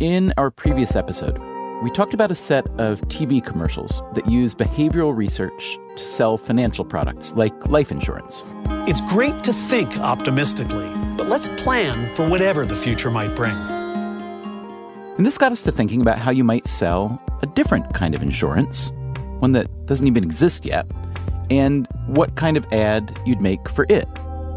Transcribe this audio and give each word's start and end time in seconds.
In 0.00 0.32
our 0.38 0.50
previous 0.50 0.96
episode, 0.96 1.38
we 1.82 1.90
talked 1.90 2.14
about 2.14 2.30
a 2.30 2.34
set 2.34 2.66
of 2.80 3.02
TV 3.08 3.44
commercials 3.44 4.02
that 4.14 4.26
use 4.26 4.54
behavioral 4.54 5.14
research 5.14 5.78
to 5.98 6.02
sell 6.02 6.38
financial 6.38 6.86
products 6.86 7.34
like 7.34 7.52
life 7.66 7.90
insurance. 7.90 8.42
It's 8.88 9.02
great 9.02 9.44
to 9.44 9.52
think 9.52 9.98
optimistically, 9.98 10.88
but 11.18 11.26
let's 11.26 11.48
plan 11.62 12.14
for 12.14 12.26
whatever 12.26 12.64
the 12.64 12.74
future 12.74 13.10
might 13.10 13.36
bring. 13.36 13.54
And 15.18 15.26
this 15.26 15.36
got 15.36 15.52
us 15.52 15.60
to 15.64 15.70
thinking 15.70 16.00
about 16.00 16.18
how 16.18 16.30
you 16.30 16.44
might 16.44 16.66
sell 16.66 17.22
a 17.42 17.46
different 17.46 17.92
kind 17.92 18.14
of 18.14 18.22
insurance, 18.22 18.90
one 19.40 19.52
that 19.52 19.68
doesn't 19.84 20.06
even 20.06 20.24
exist 20.24 20.64
yet, 20.64 20.86
and 21.50 21.86
what 22.06 22.36
kind 22.36 22.56
of 22.56 22.64
ad 22.72 23.20
you'd 23.26 23.42
make 23.42 23.68
for 23.68 23.84
it. 23.90 24.08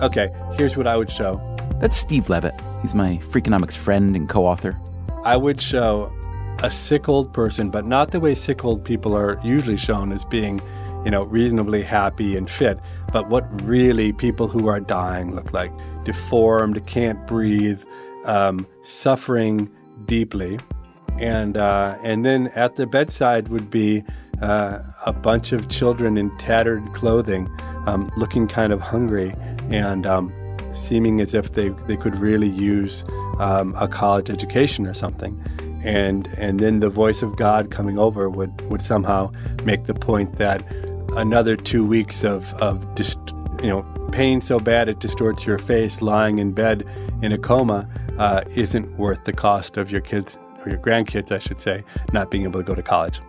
Okay, 0.02 0.30
here's 0.56 0.78
what 0.78 0.88
I 0.88 0.96
would 0.96 1.12
show. 1.12 1.42
That's 1.82 1.98
Steve 1.98 2.30
Levitt. 2.30 2.56
He's 2.82 2.96
my 2.96 3.18
Freakonomics 3.18 3.76
friend 3.76 4.16
and 4.16 4.30
co 4.30 4.46
author. 4.46 4.80
I 5.24 5.38
would 5.38 5.62
show 5.62 6.12
a 6.62 6.70
sick 6.70 7.10
old 7.10 7.34
person, 7.34 7.70
but 7.70 7.86
not 7.86 8.12
the 8.12 8.20
way 8.20 8.36
sick 8.36 8.64
old 8.66 8.84
people 8.84 9.16
are 9.16 9.40
usually 9.44 9.78
shown 9.78 10.12
as 10.12 10.24
being, 10.26 10.62
you 11.06 11.12
know, 11.12 11.24
reasonably 11.24 11.84
happy 11.84 12.36
and 12.36 12.50
fit, 12.50 12.80
but 13.12 13.30
what 13.30 13.46
really 13.64 14.14
people 14.14 14.48
who 14.48 14.68
are 14.68 14.80
dying 14.80 15.36
look 15.36 15.54
like 15.54 15.72
deformed, 16.06 16.86
can't 16.88 17.26
breathe, 17.28 17.82
um, 18.26 18.68
suffering 18.84 19.70
deeply. 20.06 20.60
And, 21.20 21.58
uh, 21.58 21.98
and 22.04 22.26
then 22.26 22.48
at 22.48 22.76
the 22.76 22.86
bedside 22.86 23.48
would 23.48 23.70
be 23.70 24.04
uh, 24.42 24.80
a 25.06 25.14
bunch 25.14 25.54
of 25.54 25.70
children 25.70 26.18
in 26.18 26.36
tattered 26.38 26.94
clothing, 26.94 27.48
um, 27.86 28.12
looking 28.18 28.48
kind 28.48 28.74
of 28.74 28.82
hungry 28.82 29.34
and 29.72 30.06
um, 30.06 30.34
seeming 30.74 31.22
as 31.22 31.34
if 31.34 31.54
they, 31.54 31.70
they 31.70 31.98
could 31.98 32.16
really 32.16 32.50
use 32.50 33.06
um, 33.40 33.76
a 33.78 33.88
college 33.88 34.30
education 34.30 34.86
or 34.88 34.94
something. 34.94 35.42
And, 35.84 36.28
and 36.38 36.60
then 36.60 36.80
the 36.80 36.90
voice 36.90 37.24
of 37.24 37.36
God 37.36 37.72
coming 37.72 38.00
over 38.00 38.30
would, 38.30 38.62
would 38.70 38.82
somehow 38.82 39.32
make 39.64 39.86
the 39.86 39.94
point 39.94 40.38
that 40.38 40.66
another 41.16 41.56
two 41.56 41.86
weeks 41.86 42.24
of, 42.24 42.54
of 42.56 42.96
dist- 42.96 43.34
you 43.62 43.70
know, 43.70 43.84
pain 44.12 44.42
so 44.42 44.60
bad 44.60 44.90
it 44.90 45.00
distorts 45.00 45.46
your 45.46 45.58
face, 45.58 46.02
lying 46.02 46.40
in 46.40 46.52
bed 46.52 46.88
in 47.22 47.32
a 47.32 47.38
coma, 47.38 47.90
uh, 48.18 48.44
isn't 48.56 48.98
worth 48.98 49.24
the 49.26 49.34
cost 49.34 49.78
of 49.78 49.92
your 49.92 50.02
kids, 50.02 50.38
or 50.60 50.70
your 50.70 50.80
grandkids, 50.80 51.32
I 51.32 51.40
should 51.40 51.62
say, 51.62 51.84
not 52.12 52.30
being 52.30 52.44
able 52.44 52.60
to 52.60 52.66
go 52.66 52.76
to 52.76 52.84
college. 52.84 53.22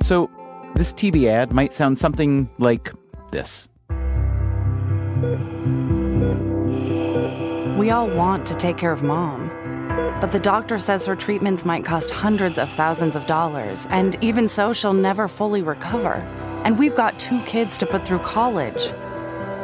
So, 0.00 0.30
this 0.74 0.92
TV 0.92 1.26
ad 1.26 1.52
might 1.52 1.74
sound 1.74 1.98
something 1.98 2.48
like 2.58 2.92
this. 3.30 3.68
We 7.78 7.90
all 7.90 8.10
want 8.10 8.44
to 8.48 8.56
take 8.56 8.76
care 8.76 8.90
of 8.90 9.04
mom. 9.04 9.52
But 10.20 10.32
the 10.32 10.40
doctor 10.40 10.80
says 10.80 11.06
her 11.06 11.14
treatments 11.14 11.64
might 11.64 11.84
cost 11.84 12.10
hundreds 12.10 12.58
of 12.58 12.68
thousands 12.70 13.14
of 13.14 13.24
dollars, 13.26 13.86
and 13.90 14.16
even 14.20 14.48
so, 14.48 14.72
she'll 14.72 14.92
never 14.92 15.28
fully 15.28 15.62
recover. 15.62 16.14
And 16.64 16.76
we've 16.76 16.96
got 16.96 17.20
two 17.20 17.40
kids 17.42 17.78
to 17.78 17.86
put 17.86 18.04
through 18.04 18.18
college. 18.18 18.90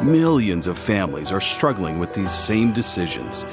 Millions 0.01 0.69
of 0.69 0.79
families 0.79 1.33
are 1.33 1.41
struggling 1.41 1.99
with 1.99 2.15
these 2.15 2.31
same 2.31 2.73
decisions. 2.73 3.45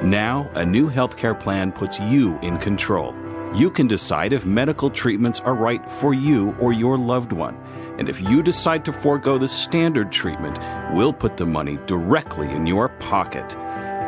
Now, 0.00 0.48
a 0.54 0.64
new 0.64 0.88
healthcare 0.88 1.38
plan 1.38 1.72
puts 1.72 1.98
you 1.98 2.38
in 2.38 2.58
control. 2.58 3.16
You 3.52 3.68
can 3.68 3.88
decide 3.88 4.32
if 4.32 4.46
medical 4.46 4.90
treatments 4.90 5.40
are 5.40 5.56
right 5.56 5.90
for 5.90 6.14
you 6.14 6.54
or 6.60 6.72
your 6.72 6.96
loved 6.96 7.32
one. 7.32 7.56
And 7.98 8.08
if 8.08 8.20
you 8.20 8.44
decide 8.44 8.84
to 8.84 8.92
forego 8.92 9.38
the 9.38 9.48
standard 9.48 10.12
treatment, 10.12 10.60
we'll 10.92 11.12
put 11.12 11.36
the 11.36 11.46
money 11.46 11.80
directly 11.86 12.48
in 12.48 12.64
your 12.64 12.90
pocket 12.90 13.56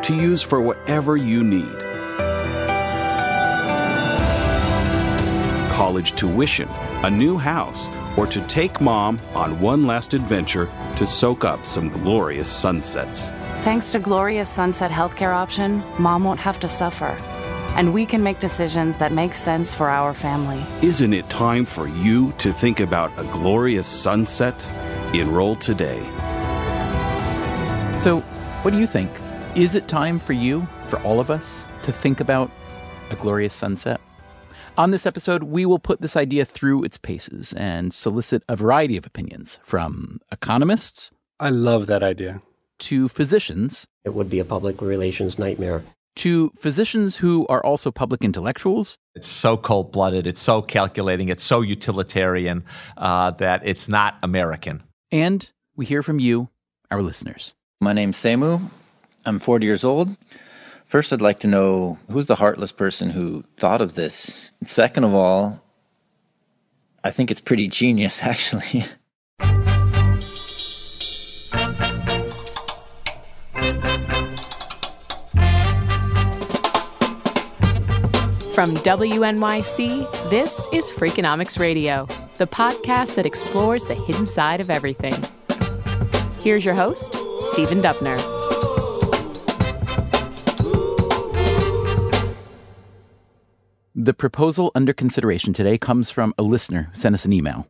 to 0.03 0.15
use 0.15 0.41
for 0.41 0.61
whatever 0.61 1.17
you 1.17 1.43
need. 1.43 1.77
College 5.71 6.13
tuition, 6.13 6.69
a 7.03 7.09
new 7.09 7.37
house, 7.37 7.87
or 8.17 8.25
to 8.27 8.41
take 8.47 8.81
mom 8.81 9.19
on 9.35 9.59
one 9.59 9.85
last 9.85 10.13
adventure 10.13 10.69
to 10.97 11.05
soak 11.05 11.45
up 11.45 11.65
some 11.65 11.89
glorious 11.89 12.49
sunsets. 12.49 13.29
Thanks 13.61 13.91
to 13.91 13.99
Glorious 13.99 14.49
Sunset 14.49 14.91
Healthcare 14.91 15.33
Option, 15.33 15.83
mom 15.99 16.23
won't 16.23 16.39
have 16.39 16.59
to 16.61 16.67
suffer. 16.67 17.17
And 17.75 17.93
we 17.93 18.05
can 18.05 18.23
make 18.23 18.39
decisions 18.39 18.97
that 18.97 19.11
make 19.11 19.35
sense 19.35 19.73
for 19.73 19.89
our 19.89 20.13
family. 20.13 20.65
Isn't 20.81 21.13
it 21.13 21.29
time 21.29 21.65
for 21.65 21.87
you 21.87 22.31
to 22.39 22.51
think 22.51 22.79
about 22.79 23.11
a 23.19 23.23
glorious 23.25 23.85
sunset? 23.85 24.67
Enroll 25.13 25.55
today. 25.55 25.99
So, 27.95 28.21
what 28.61 28.71
do 28.71 28.79
you 28.79 28.87
think? 28.87 29.11
Is 29.57 29.73
it 29.73 29.87
time 29.87 30.19
for 30.19 30.33
you, 30.33 30.67
for 30.85 30.99
all 31.01 31.19
of 31.19 31.31
us, 31.31 31.67
to 31.81 31.91
think 31.91 32.19
about 32.19 32.51
a 33.09 33.15
glorious 33.15 33.55
sunset? 33.55 33.99
On 34.77 34.91
this 34.91 35.07
episode, 35.07 35.41
we 35.41 35.65
will 35.65 35.79
put 35.79 35.99
this 35.99 36.15
idea 36.15 36.45
through 36.45 36.83
its 36.83 36.99
paces 36.99 37.53
and 37.53 37.91
solicit 37.91 38.43
a 38.47 38.55
variety 38.55 38.97
of 38.97 39.07
opinions 39.07 39.57
from 39.63 40.19
economists. 40.31 41.09
I 41.39 41.49
love 41.49 41.87
that 41.87 42.03
idea. 42.03 42.43
To 42.81 43.07
physicians. 43.07 43.87
It 44.05 44.13
would 44.13 44.29
be 44.29 44.37
a 44.37 44.45
public 44.45 44.79
relations 44.79 45.39
nightmare. 45.39 45.83
To 46.17 46.51
physicians 46.59 47.15
who 47.15 47.47
are 47.47 47.65
also 47.65 47.89
public 47.89 48.23
intellectuals. 48.23 48.99
It's 49.15 49.27
so 49.27 49.57
cold 49.57 49.91
blooded, 49.91 50.27
it's 50.27 50.39
so 50.39 50.61
calculating, 50.61 51.29
it's 51.29 51.43
so 51.43 51.61
utilitarian 51.61 52.63
uh, 52.95 53.31
that 53.31 53.61
it's 53.65 53.89
not 53.89 54.19
American. 54.21 54.83
And 55.11 55.51
we 55.75 55.87
hear 55.87 56.03
from 56.03 56.19
you, 56.19 56.49
our 56.91 57.01
listeners. 57.01 57.55
My 57.81 57.93
name's 57.93 58.17
Samu. 58.17 58.69
I'm 59.27 59.41
40 59.41 59.65
years 59.65 59.83
old. 59.83 60.15
First, 60.85 61.11
I'd 61.11 61.19
like 61.19 61.39
to 61.39 61.49
know 61.49 61.99
who's 62.09 62.27
the 62.27 62.35
heartless 62.35 62.71
person 62.71 63.09
who 63.09 63.43
thought 63.57 63.81
of 63.81 63.95
this. 63.95 64.53
Second 64.63 65.03
of 65.03 65.13
all, 65.13 65.61
I 67.03 67.11
think 67.11 67.29
it's 67.29 67.41
pretty 67.41 67.67
genius, 67.67 68.23
actually. 68.23 68.85
From 78.53 78.75
WNYC, 78.77 80.29
this 80.29 80.67
is 80.71 80.89
Freakonomics 80.89 81.59
Radio, 81.59 82.07
the 82.35 82.47
podcast 82.47 83.15
that 83.15 83.25
explores 83.25 83.85
the 83.85 83.93
hidden 83.93 84.25
side 84.25 84.61
of 84.61 84.71
everything. 84.71 85.13
Here's 86.39 86.63
your 86.63 86.75
host, 86.75 87.13
Stephen 87.43 87.81
Dubner. 87.81 88.36
The 93.99 94.13
proposal 94.13 94.71
under 94.75 94.93
consideration 94.93 95.53
today 95.53 95.79
comes 95.79 96.11
from 96.11 96.31
a 96.37 96.43
listener 96.43 96.89
who 96.91 96.95
sent 96.99 97.15
us 97.15 97.25
an 97.25 97.33
email. 97.33 97.67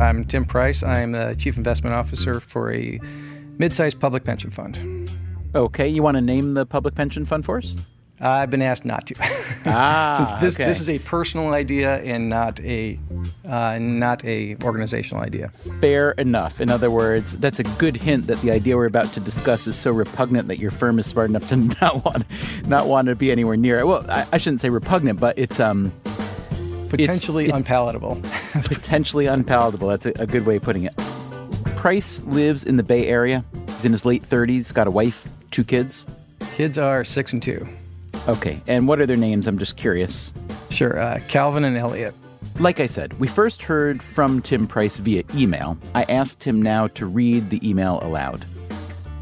I'm 0.00 0.24
Tim 0.26 0.46
Price. 0.46 0.82
I'm 0.82 1.12
the 1.12 1.36
Chief 1.38 1.58
Investment 1.58 1.94
Officer 1.94 2.40
for 2.40 2.72
a 2.72 2.98
mid 3.58 3.74
sized 3.74 4.00
public 4.00 4.24
pension 4.24 4.50
fund. 4.50 5.12
Okay, 5.54 5.86
you 5.86 6.02
want 6.02 6.14
to 6.14 6.22
name 6.22 6.54
the 6.54 6.64
public 6.64 6.94
pension 6.94 7.26
fund 7.26 7.44
for 7.44 7.58
us? 7.58 7.76
I've 8.20 8.50
been 8.50 8.62
asked 8.62 8.84
not 8.84 9.06
to. 9.08 9.14
Ah, 9.70 10.38
this, 10.40 10.54
okay. 10.54 10.64
this 10.66 10.80
is 10.80 10.88
a 10.88 10.98
personal 11.00 11.52
idea 11.52 11.96
and 11.98 12.28
not 12.30 12.58
a 12.60 12.98
uh, 13.46 13.78
not 13.78 14.24
a 14.24 14.56
organizational 14.64 15.22
idea. 15.22 15.48
Fair 15.80 16.12
enough. 16.12 16.60
In 16.60 16.70
other 16.70 16.90
words, 16.90 17.36
that's 17.38 17.58
a 17.58 17.64
good 17.64 17.96
hint 17.96 18.28
that 18.28 18.40
the 18.40 18.50
idea 18.50 18.76
we're 18.76 18.86
about 18.86 19.12
to 19.14 19.20
discuss 19.20 19.66
is 19.66 19.76
so 19.76 19.90
repugnant 19.92 20.48
that 20.48 20.58
your 20.58 20.70
firm 20.70 20.98
is 20.98 21.06
smart 21.06 21.28
enough 21.28 21.48
to 21.48 21.56
not 21.82 22.04
want 22.04 22.24
not 22.66 22.86
want 22.86 23.08
to 23.08 23.14
be 23.14 23.30
anywhere 23.30 23.56
near 23.58 23.78
it. 23.80 23.86
Well, 23.86 24.06
I, 24.08 24.26
I 24.32 24.38
shouldn't 24.38 24.60
say 24.62 24.70
repugnant, 24.70 25.20
but 25.20 25.38
it's 25.38 25.60
um 25.60 25.92
Potentially 26.88 27.44
it's- 27.44 27.54
it- 27.54 27.56
unpalatable. 27.58 28.22
potentially 28.64 29.26
unpalatable. 29.26 29.88
That's 29.88 30.06
a, 30.06 30.12
a 30.20 30.26
good 30.26 30.46
way 30.46 30.56
of 30.56 30.62
putting 30.62 30.84
it. 30.84 30.96
Price 31.76 32.22
lives 32.22 32.64
in 32.64 32.76
the 32.78 32.82
Bay 32.82 33.06
Area. 33.08 33.44
He's 33.76 33.84
in 33.84 33.92
his 33.92 34.04
late 34.06 34.22
30s, 34.22 34.72
got 34.72 34.86
a 34.86 34.90
wife, 34.90 35.28
two 35.50 35.64
kids. 35.64 36.06
Kids 36.54 36.78
are 36.78 37.04
six 37.04 37.32
and 37.34 37.42
two. 37.42 37.68
Okay, 38.28 38.60
and 38.66 38.86
what 38.86 39.00
are 39.00 39.06
their 39.06 39.16
names? 39.16 39.46
I'm 39.46 39.58
just 39.58 39.78
curious. 39.78 40.32
Sure, 40.68 40.98
uh, 40.98 41.18
Calvin 41.28 41.64
and 41.64 41.78
Elliot. 41.78 42.14
Like 42.58 42.78
I 42.78 42.86
said, 42.86 43.18
we 43.18 43.26
first 43.26 43.62
heard 43.62 44.02
from 44.02 44.42
Tim 44.42 44.66
Price 44.66 44.98
via 44.98 45.22
email. 45.34 45.78
I 45.94 46.02
asked 46.04 46.44
him 46.44 46.60
now 46.60 46.88
to 46.88 47.06
read 47.06 47.48
the 47.48 47.66
email 47.66 48.00
aloud. 48.02 48.44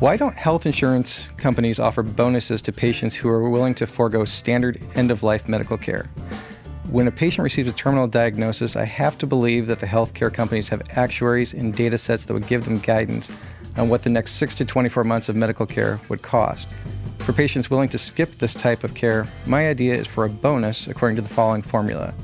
Why 0.01 0.17
don't 0.17 0.35
health 0.35 0.67
insurance 0.67 1.29
companies 1.37 1.79
offer 1.79 2.03
bonuses 2.03 2.61
to 2.63 2.73
patients 2.73 3.15
who 3.15 3.29
are 3.29 3.49
willing 3.49 3.75
to 3.77 3.87
forego 3.87 4.25
standard 4.25 4.83
end 4.97 5.13
of 5.13 5.23
life 5.23 5.49
medical 5.49 5.79
care? 5.79 6.11
When 6.91 7.07
a 7.07 7.13
patient 7.13 7.45
receives 7.45 7.69
a 7.69 7.73
terminal 7.73 8.09
diagnosis, 8.09 8.75
I 8.75 8.85
have 8.85 9.19
to 9.19 9.27
believe 9.27 9.69
that 9.69 9.81
the 9.81 9.87
healthcare 9.87 10.33
companies 10.33 10.69
have 10.69 10.83
actuaries 10.91 11.55
and 11.55 11.75
data 11.75 11.97
sets 11.97 12.25
that 12.25 12.35
would 12.35 12.47
give 12.47 12.65
them 12.65 12.81
guidance 12.81 13.31
on 13.77 13.89
what 13.89 14.03
the 14.03 14.11
next 14.11 14.33
6 14.33 14.55
to 14.57 14.65
24 14.65 15.05
months 15.05 15.29
of 15.29 15.37
medical 15.37 15.67
care 15.67 16.01
would 16.09 16.23
cost. 16.23 16.69
For 17.19 17.33
patients 17.33 17.71
willing 17.71 17.89
to 17.91 17.99
skip 17.99 18.39
this 18.39 18.55
type 18.55 18.85
of 18.85 18.95
care, 18.95 19.27
my 19.47 19.69
idea 19.69 19.95
is 19.95 20.07
for 20.07 20.25
a 20.25 20.29
bonus 20.29 20.87
according 20.87 21.17
to 21.17 21.23
the 21.23 21.29
following 21.29 21.63
formula 21.63 22.15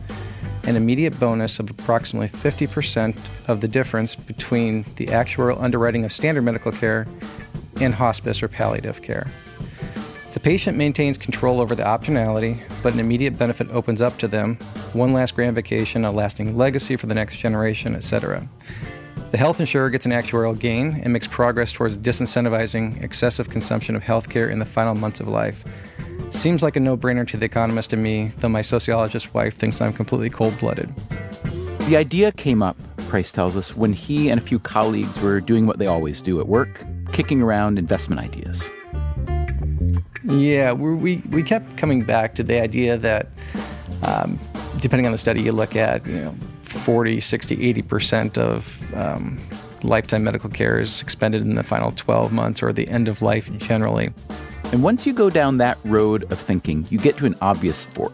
an 0.65 0.77
immediate 0.77 1.19
bonus 1.19 1.59
of 1.59 1.71
approximately 1.71 2.29
50% 2.29 3.17
of 3.49 3.61
the 3.61 3.69
difference 3.69 4.15
between 4.15 4.85
the 4.97 5.07
actuarial 5.07 5.61
underwriting 5.61 6.05
of 6.05 6.13
standard 6.13 6.43
medical 6.43 6.71
care 6.71 7.07
and 7.81 7.95
hospice 7.95 8.43
or 8.43 8.49
palliative 8.49 9.03
care. 9.03 9.27
The 10.35 10.41
patient 10.41 10.79
maintains 10.79 11.19
control 11.19 11.61
over 11.61 11.75
the 11.75 11.83
optionality, 11.83 12.59
but 12.83 12.95
an 12.95 13.01
immediate 13.01 13.39
benefit 13.39 13.69
opens 13.71 14.01
up 14.01 14.19
to 14.19 14.29
them 14.29 14.57
one 14.93 15.13
last 15.13 15.35
grand 15.35 15.55
vacation, 15.55 16.05
a 16.05 16.11
lasting 16.11 16.57
legacy 16.57 16.97
for 16.97 17.07
the 17.07 17.15
next 17.15 17.37
generation, 17.39 17.95
etc. 17.95 18.49
The 19.31 19.39
health 19.39 19.61
insurer 19.61 19.91
gets 19.91 20.05
an 20.05 20.13
actuarial 20.13 20.59
gain 20.59 21.01
and 21.03 21.13
makes 21.13 21.27
progress 21.27 21.73
towards 21.73 21.97
disincentivizing 21.97 23.03
excessive 23.03 23.49
consumption 23.49 23.97
of 23.97 24.03
healthcare 24.03 24.51
in 24.51 24.59
the 24.59 24.65
final 24.65 24.95
months 24.95 25.21
of 25.21 25.29
life. 25.29 25.65
Seems 26.31 26.63
like 26.63 26.77
a 26.77 26.81
no 26.81 26.97
brainer 26.97 27.27
to 27.29 27.37
the 27.37 27.47
economist 27.47 27.93
and 27.93 28.03
me, 28.03 28.33
though 28.39 28.49
my 28.49 28.63
sociologist 28.63 29.33
wife 29.35 29.57
thinks 29.57 29.81
I'm 29.81 29.93
completely 29.93 30.31
cold 30.31 30.59
blooded. 30.59 30.95
The 31.89 31.97
idea 31.97 32.33
came 32.33 32.63
up, 32.63 32.77
Price 33.09 33.33
tells 33.33 33.57
us, 33.57 33.77
when 33.77 33.93
he 33.93 34.31
and 34.31 34.41
a 34.41 34.43
few 34.43 34.59
colleagues 34.59 35.21
were 35.21 35.41
doing 35.41 35.67
what 35.67 35.79
they 35.79 35.87
always 35.87 36.21
do 36.21 36.41
at 36.41 36.47
work 36.47 36.85
kicking 37.13 37.43
around 37.43 37.79
investment 37.79 38.21
ideas. 38.21 38.69
Yeah, 40.25 40.73
we, 40.73 40.95
we, 40.95 41.17
we 41.31 41.43
kept 41.43 41.77
coming 41.77 42.05
back 42.05 42.35
to 42.37 42.43
the 42.43 42.61
idea 42.61 42.97
that 42.97 43.29
um, 44.03 44.39
depending 44.81 45.07
on 45.07 45.13
the 45.13 45.19
study 45.19 45.43
you 45.43 45.53
look 45.53 45.77
at, 45.77 46.07
you 46.07 46.15
know, 46.15 46.35
40, 46.83 47.21
60, 47.21 47.75
80% 47.75 48.39
of 48.39 48.95
um, 48.95 49.41
lifetime 49.85 50.25
medical 50.25 50.51
care 50.51 50.81
is 50.81 51.01
expended 51.01 51.43
in 51.43 51.55
the 51.55 51.63
final 51.63 51.93
12 51.93 52.33
months 52.33 52.61
or 52.61 52.73
the 52.73 52.89
end 52.89 53.07
of 53.07 53.23
life 53.23 53.51
generally. 53.59 54.13
And 54.73 54.83
once 54.83 55.07
you 55.07 55.13
go 55.13 55.31
down 55.31 55.59
that 55.59 55.79
road 55.85 56.31
of 56.33 56.41
thinking, 56.41 56.85
you 56.91 56.99
get 56.99 57.17
to 57.19 57.27
an 57.27 57.37
obvious 57.41 57.85
fork. 57.85 58.13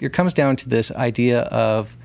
It 0.00 0.12
comes 0.12 0.34
down 0.34 0.56
to 0.56 0.68
this 0.68 0.90
idea 0.90 1.42
of 1.42 1.96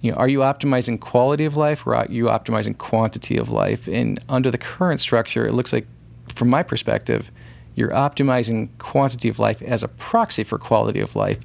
you 0.00 0.10
know, 0.10 0.16
are 0.16 0.28
you 0.28 0.40
optimizing 0.40 0.98
quality 0.98 1.44
of 1.44 1.56
life 1.56 1.86
or 1.86 1.94
are 1.94 2.06
you 2.08 2.24
optimizing 2.24 2.76
quantity 2.78 3.36
of 3.36 3.50
life? 3.50 3.88
And 3.88 4.18
under 4.28 4.50
the 4.50 4.58
current 4.58 5.00
structure, 5.00 5.46
it 5.46 5.52
looks 5.52 5.72
like, 5.72 5.86
from 6.34 6.48
my 6.48 6.62
perspective, 6.62 7.32
you're 7.78 7.90
optimizing 7.90 8.68
quantity 8.78 9.28
of 9.28 9.38
life 9.38 9.62
as 9.62 9.84
a 9.84 9.88
proxy 9.88 10.42
for 10.42 10.58
quality 10.58 10.98
of 10.98 11.14
life. 11.14 11.38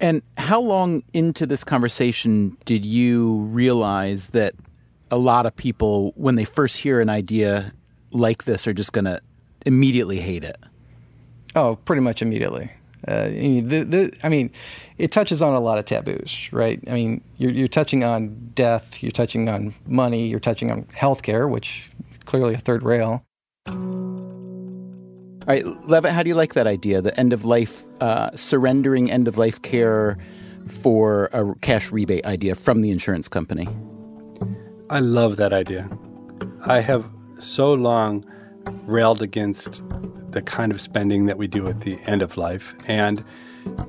And 0.00 0.22
how 0.36 0.60
long 0.60 1.04
into 1.12 1.46
this 1.46 1.62
conversation 1.62 2.56
did 2.64 2.84
you 2.84 3.36
realize 3.52 4.28
that 4.28 4.54
a 5.12 5.16
lot 5.16 5.46
of 5.46 5.54
people, 5.54 6.12
when 6.16 6.34
they 6.34 6.44
first 6.44 6.78
hear 6.78 7.00
an 7.00 7.08
idea 7.08 7.72
like 8.10 8.44
this, 8.44 8.66
are 8.66 8.72
just 8.72 8.92
going 8.92 9.04
to 9.04 9.20
immediately 9.64 10.18
hate 10.18 10.42
it? 10.42 10.56
Oh, 11.54 11.76
pretty 11.84 12.02
much 12.02 12.20
immediately. 12.20 12.72
Uh, 13.06 13.28
the, 13.28 13.84
the, 13.88 14.18
I 14.24 14.28
mean, 14.28 14.50
it 14.98 15.12
touches 15.12 15.40
on 15.40 15.54
a 15.54 15.60
lot 15.60 15.78
of 15.78 15.84
taboos, 15.84 16.48
right? 16.52 16.82
I 16.88 16.92
mean, 16.92 17.22
you're, 17.36 17.52
you're 17.52 17.68
touching 17.68 18.02
on 18.02 18.50
death, 18.54 19.02
you're 19.02 19.12
touching 19.12 19.48
on 19.48 19.74
money, 19.86 20.26
you're 20.26 20.40
touching 20.40 20.70
on 20.70 20.84
healthcare, 20.86 21.48
which 21.48 21.90
clearly 22.24 22.54
a 22.54 22.58
third 22.58 22.82
rail. 22.82 23.24
All 25.50 25.56
right, 25.56 25.66
Levitt, 25.88 26.12
how 26.12 26.22
do 26.22 26.28
you 26.28 26.36
like 26.36 26.54
that 26.54 26.68
idea? 26.68 27.02
The 27.02 27.18
end 27.18 27.32
of 27.32 27.44
life, 27.44 27.82
uh, 28.00 28.30
surrendering 28.36 29.10
end 29.10 29.26
of 29.26 29.36
life 29.36 29.60
care 29.62 30.16
for 30.68 31.28
a 31.32 31.56
cash 31.56 31.90
rebate 31.90 32.24
idea 32.24 32.54
from 32.54 32.82
the 32.82 32.92
insurance 32.92 33.26
company. 33.26 33.68
I 34.90 35.00
love 35.00 35.38
that 35.38 35.52
idea. 35.52 35.90
I 36.66 36.78
have 36.78 37.10
so 37.40 37.74
long 37.74 38.24
railed 38.86 39.22
against 39.22 39.82
the 40.30 40.40
kind 40.40 40.70
of 40.70 40.80
spending 40.80 41.26
that 41.26 41.36
we 41.36 41.48
do 41.48 41.66
at 41.66 41.80
the 41.80 41.98
end 42.06 42.22
of 42.22 42.36
life. 42.36 42.72
And 42.86 43.24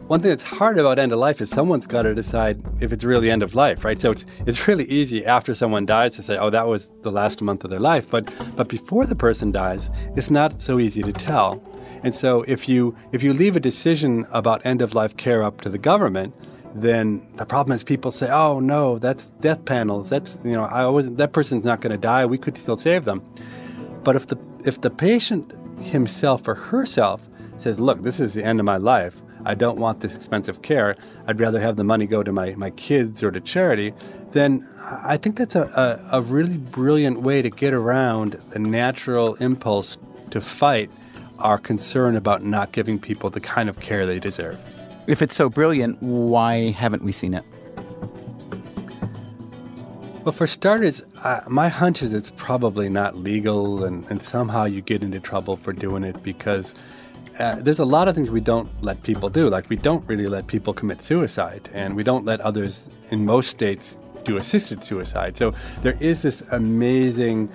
one 0.07 0.19
thing 0.19 0.29
that's 0.29 0.44
hard 0.44 0.77
about 0.77 1.00
end 1.00 1.13
of 1.13 1.19
life 1.19 1.39
is 1.39 1.50
someone's 1.50 1.88
got 1.88 2.01
to 2.01 2.13
decide 2.13 2.62
if 2.81 2.91
it's 2.91 3.06
really 3.06 3.31
end 3.31 3.44
of 3.44 3.56
life, 3.56 3.85
right? 3.85 4.00
So 4.00 4.12
it's 4.12 4.25
it's 4.45 4.68
really 4.68 4.83
easy 4.85 5.25
after 5.25 5.56
someone 5.56 5.85
dies 5.85 6.15
to 6.18 6.23
say, 6.23 6.38
"Oh, 6.38 6.50
that 6.50 6.68
was 6.68 6.91
the 7.01 7.12
last 7.12 7.41
month 7.41 7.63
of 7.63 7.69
their 7.69 7.79
life," 7.79 8.10
but 8.10 8.29
but 8.57 8.67
before 8.67 9.05
the 9.05 9.15
person 9.15 9.51
dies, 9.51 9.89
it's 10.15 10.29
not 10.29 10.62
so 10.62 10.79
easy 10.79 11.01
to 11.03 11.13
tell. 11.13 11.63
And 12.03 12.13
so 12.13 12.43
if 12.48 12.67
you 12.67 12.95
if 13.12 13.24
you 13.24 13.31
leave 13.31 13.55
a 13.55 13.60
decision 13.60 14.27
about 14.31 14.65
end 14.65 14.81
of 14.81 14.93
life 14.93 15.15
care 15.15 15.43
up 15.43 15.62
to 15.62 15.69
the 15.69 15.77
government, 15.77 16.34
then 16.75 17.25
the 17.36 17.45
problem 17.45 17.74
is 17.74 17.84
people 17.84 18.12
say, 18.12 18.29
"Oh 18.29 18.60
no, 18.60 19.00
that's 19.00 19.29
death 19.39 19.63
panels. 19.63 20.10
That's 20.10 20.39
you 20.43 20.53
know, 20.53 20.63
I 20.63 20.84
always 20.84 21.10
that 21.10 21.31
person's 21.31 21.63
not 21.63 21.79
going 21.79 21.91
to 21.91 21.98
die. 21.98 22.25
We 22.25 22.38
could 22.38 22.57
still 22.57 22.77
save 22.77 23.05
them." 23.05 23.22
But 24.03 24.15
if 24.15 24.27
the 24.27 24.38
if 24.65 24.81
the 24.81 24.89
patient 24.89 25.53
himself 25.81 26.48
or 26.48 26.55
herself 26.55 27.27
says, 27.57 27.79
"Look, 27.79 28.03
this 28.03 28.19
is 28.19 28.34
the 28.34 28.43
end 28.43 28.60
of 28.60 28.65
my 28.65 28.77
life. 28.77 29.22
I 29.45 29.55
don't 29.55 29.77
want 29.77 30.01
this 30.01 30.15
expensive 30.15 30.62
care. 30.62 30.95
I'd 31.27 31.39
rather 31.39 31.60
have 31.60 31.75
the 31.75 31.83
money 31.83 32.05
go 32.05 32.24
to 32.24 32.31
my, 32.31 32.53
my 32.55 32.69
kids 32.71 33.24
or 33.24 33.31
to 33.31 33.41
charity," 33.41 33.93
then 34.31 34.67
I 34.79 35.17
think 35.17 35.38
that's 35.38 35.55
a, 35.55 36.00
a, 36.12 36.19
a 36.19 36.21
really 36.21 36.57
brilliant 36.57 37.21
way 37.21 37.41
to 37.41 37.50
get 37.50 37.74
around 37.74 38.41
the 38.50 38.60
natural 38.60 39.36
impulse 39.36 39.98
to 40.31 40.41
fight 40.41 40.91
our 41.39 41.57
concern 41.57 42.15
about 42.15 42.43
not 42.43 42.71
giving 42.71 43.00
people 43.00 43.29
the 43.29 43.39
kind 43.39 43.69
of 43.69 43.79
care 43.79 44.05
they 44.05 44.19
deserve. 44.19 44.60
If 45.07 45.21
it's 45.21 45.36
so 45.36 45.50
brilliant, 45.50 46.01
why 46.01 46.71
haven't 46.71 47.03
we 47.03 47.12
seen 47.12 47.33
it? 47.33 47.43
Well, 50.24 50.31
for 50.31 50.45
starters, 50.45 51.01
uh, 51.24 51.41
my 51.48 51.69
hunch 51.69 52.03
is 52.03 52.13
it's 52.13 52.31
probably 52.36 52.89
not 52.89 53.17
legal, 53.17 53.83
and, 53.83 54.05
and 54.12 54.21
somehow 54.21 54.65
you 54.65 54.81
get 54.81 55.01
into 55.01 55.19
trouble 55.19 55.55
for 55.55 55.74
doing 55.74 56.03
it 56.03 56.21
because 56.21 56.75
uh, 57.41 57.55
there's 57.55 57.79
a 57.79 57.86
lot 57.86 58.07
of 58.07 58.13
things 58.15 58.29
we 58.29 58.39
don't 58.39 58.69
let 58.83 59.01
people 59.01 59.29
do. 59.29 59.50
Like, 59.50 59.67
we 59.67 59.75
don't 59.75 60.07
really 60.07 60.27
let 60.27 60.48
people 60.48 60.74
commit 60.74 61.01
suicide, 61.01 61.69
and 61.74 61.95
we 61.95 62.03
don't 62.03 62.24
let 62.24 62.39
others 62.41 62.88
in 63.10 63.25
most 63.25 63.50
states 63.50 63.98
do 64.24 64.38
assisted 64.38 64.83
suicide. 64.83 65.36
So 65.38 65.53
there 65.81 65.98
is 66.00 66.21
this 66.21 66.41
amazing 66.51 67.50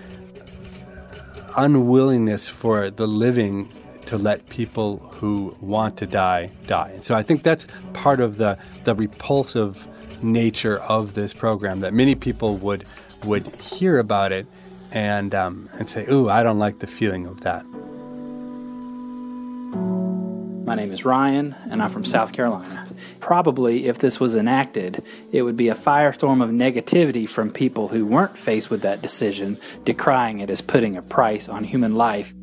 unwillingness 1.56 2.48
for 2.48 2.90
the 2.90 3.06
living 3.06 3.72
to 4.06 4.18
let 4.18 4.48
people 4.48 4.98
who 5.12 5.56
want 5.60 5.96
to 5.98 6.06
die 6.06 6.50
die. 6.66 6.98
So 7.00 7.14
I 7.14 7.22
think 7.22 7.44
that's 7.44 7.66
part 7.92 8.20
of 8.20 8.36
the, 8.38 8.58
the 8.84 8.94
repulsive 8.94 9.86
nature 10.22 10.78
of 10.80 11.14
this 11.14 11.32
program 11.32 11.80
that 11.80 11.92
many 11.92 12.14
people 12.14 12.56
would 12.56 12.84
would 13.24 13.54
hear 13.56 13.98
about 13.98 14.32
it 14.32 14.46
and 14.90 15.34
um, 15.34 15.68
and 15.78 15.88
say, 15.88 16.06
"Ooh, 16.10 16.28
I 16.28 16.42
don't 16.42 16.58
like 16.58 16.78
the 16.80 16.86
feeling 16.86 17.26
of 17.26 17.40
that." 17.42 17.64
My 20.66 20.74
name 20.74 20.90
is 20.90 21.04
Ryan, 21.04 21.54
and 21.70 21.80
I'm 21.80 21.90
from 21.90 22.04
South 22.04 22.32
Carolina. 22.32 22.88
Probably, 23.20 23.86
if 23.86 24.00
this 24.00 24.18
was 24.18 24.34
enacted, 24.34 25.00
it 25.30 25.42
would 25.42 25.56
be 25.56 25.68
a 25.68 25.76
firestorm 25.76 26.42
of 26.42 26.50
negativity 26.50 27.28
from 27.28 27.52
people 27.52 27.86
who 27.86 28.04
weren't 28.04 28.36
faced 28.36 28.68
with 28.68 28.82
that 28.82 29.00
decision, 29.00 29.58
decrying 29.84 30.40
it 30.40 30.50
as 30.50 30.60
putting 30.60 30.96
a 30.96 31.02
price 31.02 31.48
on 31.48 31.62
human 31.62 31.94
life. 31.94 32.34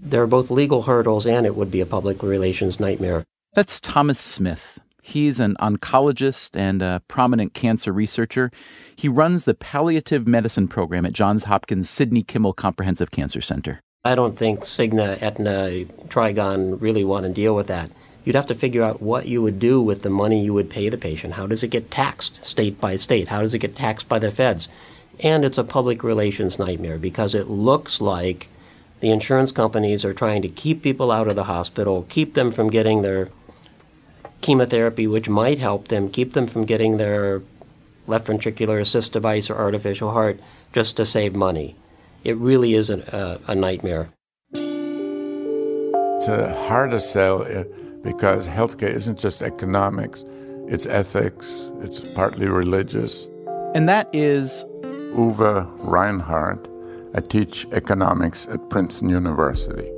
There 0.00 0.20
are 0.20 0.26
both 0.26 0.50
legal 0.50 0.82
hurdles 0.82 1.24
and 1.24 1.46
it 1.46 1.54
would 1.54 1.70
be 1.70 1.80
a 1.80 1.86
public 1.86 2.24
relations 2.24 2.80
nightmare. 2.80 3.22
That's 3.54 3.78
Thomas 3.78 4.18
Smith. 4.18 4.80
He's 5.00 5.38
an 5.38 5.54
oncologist 5.60 6.56
and 6.58 6.82
a 6.82 7.02
prominent 7.06 7.54
cancer 7.54 7.92
researcher. 7.92 8.50
He 8.96 9.06
runs 9.06 9.44
the 9.44 9.54
palliative 9.54 10.26
medicine 10.26 10.66
program 10.66 11.06
at 11.06 11.12
Johns 11.12 11.44
Hopkins 11.44 11.88
Sidney 11.88 12.24
Kimmel 12.24 12.52
Comprehensive 12.52 13.12
Cancer 13.12 13.40
Center. 13.40 13.80
I 14.04 14.16
don't 14.16 14.36
think 14.36 14.62
Cigna, 14.62 15.22
Aetna, 15.22 15.84
Trigon 16.08 16.80
really 16.80 17.04
want 17.04 17.24
to 17.24 17.32
deal 17.32 17.54
with 17.54 17.68
that. 17.68 17.92
You'd 18.24 18.34
have 18.34 18.48
to 18.48 18.54
figure 18.56 18.82
out 18.82 19.00
what 19.00 19.28
you 19.28 19.40
would 19.42 19.60
do 19.60 19.80
with 19.80 20.02
the 20.02 20.10
money 20.10 20.42
you 20.42 20.52
would 20.52 20.68
pay 20.68 20.88
the 20.88 20.98
patient. 20.98 21.34
How 21.34 21.46
does 21.46 21.62
it 21.62 21.68
get 21.68 21.88
taxed 21.88 22.44
state 22.44 22.80
by 22.80 22.96
state? 22.96 23.28
How 23.28 23.42
does 23.42 23.54
it 23.54 23.60
get 23.60 23.76
taxed 23.76 24.08
by 24.08 24.18
the 24.18 24.32
feds? 24.32 24.68
And 25.20 25.44
it's 25.44 25.56
a 25.56 25.62
public 25.62 26.02
relations 26.02 26.58
nightmare 26.58 26.98
because 26.98 27.32
it 27.32 27.48
looks 27.48 28.00
like 28.00 28.48
the 28.98 29.10
insurance 29.10 29.52
companies 29.52 30.04
are 30.04 30.12
trying 30.12 30.42
to 30.42 30.48
keep 30.48 30.82
people 30.82 31.12
out 31.12 31.28
of 31.28 31.36
the 31.36 31.44
hospital, 31.44 32.04
keep 32.08 32.34
them 32.34 32.50
from 32.50 32.70
getting 32.70 33.02
their 33.02 33.28
chemotherapy, 34.40 35.06
which 35.06 35.28
might 35.28 35.60
help 35.60 35.86
them, 35.86 36.10
keep 36.10 36.32
them 36.32 36.48
from 36.48 36.64
getting 36.64 36.96
their 36.96 37.40
left 38.08 38.26
ventricular 38.26 38.80
assist 38.80 39.12
device 39.12 39.48
or 39.48 39.54
artificial 39.54 40.10
heart 40.10 40.40
just 40.72 40.96
to 40.96 41.04
save 41.04 41.36
money. 41.36 41.76
It 42.24 42.36
really 42.36 42.74
is 42.74 42.88
a, 42.88 43.40
a, 43.46 43.52
a 43.52 43.54
nightmare. 43.54 44.12
It's 44.54 46.28
a 46.28 46.54
harder 46.68 47.00
sell 47.00 47.42
uh, 47.42 47.64
because 48.02 48.48
healthcare 48.48 48.92
isn't 48.94 49.18
just 49.18 49.42
economics, 49.42 50.24
it's 50.68 50.86
ethics, 50.86 51.72
it's 51.80 52.00
partly 52.00 52.46
religious. 52.46 53.28
And 53.74 53.88
that 53.88 54.08
is 54.12 54.64
Uwe 55.14 55.68
Reinhardt. 55.78 56.68
I 57.14 57.20
teach 57.20 57.66
economics 57.72 58.46
at 58.46 58.70
Princeton 58.70 59.08
University. 59.08 59.90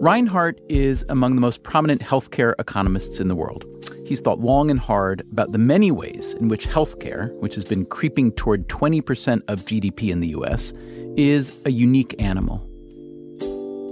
Reinhardt 0.00 0.60
is 0.68 1.04
among 1.08 1.34
the 1.34 1.40
most 1.40 1.64
prominent 1.64 2.02
healthcare 2.02 2.54
economists 2.58 3.18
in 3.18 3.28
the 3.28 3.34
world. 3.34 3.64
He's 4.06 4.20
thought 4.20 4.38
long 4.38 4.70
and 4.70 4.78
hard 4.78 5.22
about 5.32 5.52
the 5.52 5.58
many 5.58 5.90
ways 5.90 6.34
in 6.34 6.48
which 6.48 6.68
healthcare, 6.68 7.32
which 7.40 7.54
has 7.54 7.64
been 7.64 7.84
creeping 7.86 8.32
toward 8.32 8.68
20% 8.68 9.42
of 9.48 9.64
GDP 9.64 10.10
in 10.10 10.20
the 10.20 10.28
US, 10.28 10.72
is 11.16 11.56
a 11.64 11.70
unique 11.70 12.14
animal. 12.18 12.66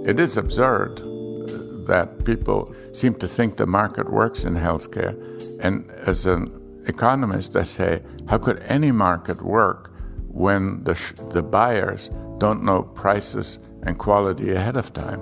It 0.05 0.19
is 0.19 0.37
absurd 0.37 0.99
uh, 0.99 1.87
that 1.87 2.25
people 2.25 2.75
seem 2.91 3.15
to 3.15 3.27
think 3.27 3.57
the 3.57 3.65
market 3.65 4.11
works 4.11 4.43
in 4.43 4.55
healthcare. 4.55 5.15
And 5.61 5.89
as 6.05 6.25
an 6.25 6.51
economist, 6.87 7.55
I 7.55 7.63
say, 7.63 8.01
how 8.27 8.37
could 8.37 8.61
any 8.67 8.91
market 8.91 9.41
work 9.41 9.91
when 10.27 10.83
the, 10.83 10.95
sh- 10.95 11.13
the 11.31 11.41
buyers 11.41 12.09
don't 12.39 12.63
know 12.63 12.83
prices 12.83 13.59
and 13.83 13.97
quality 13.97 14.51
ahead 14.51 14.75
of 14.75 14.91
time? 14.93 15.21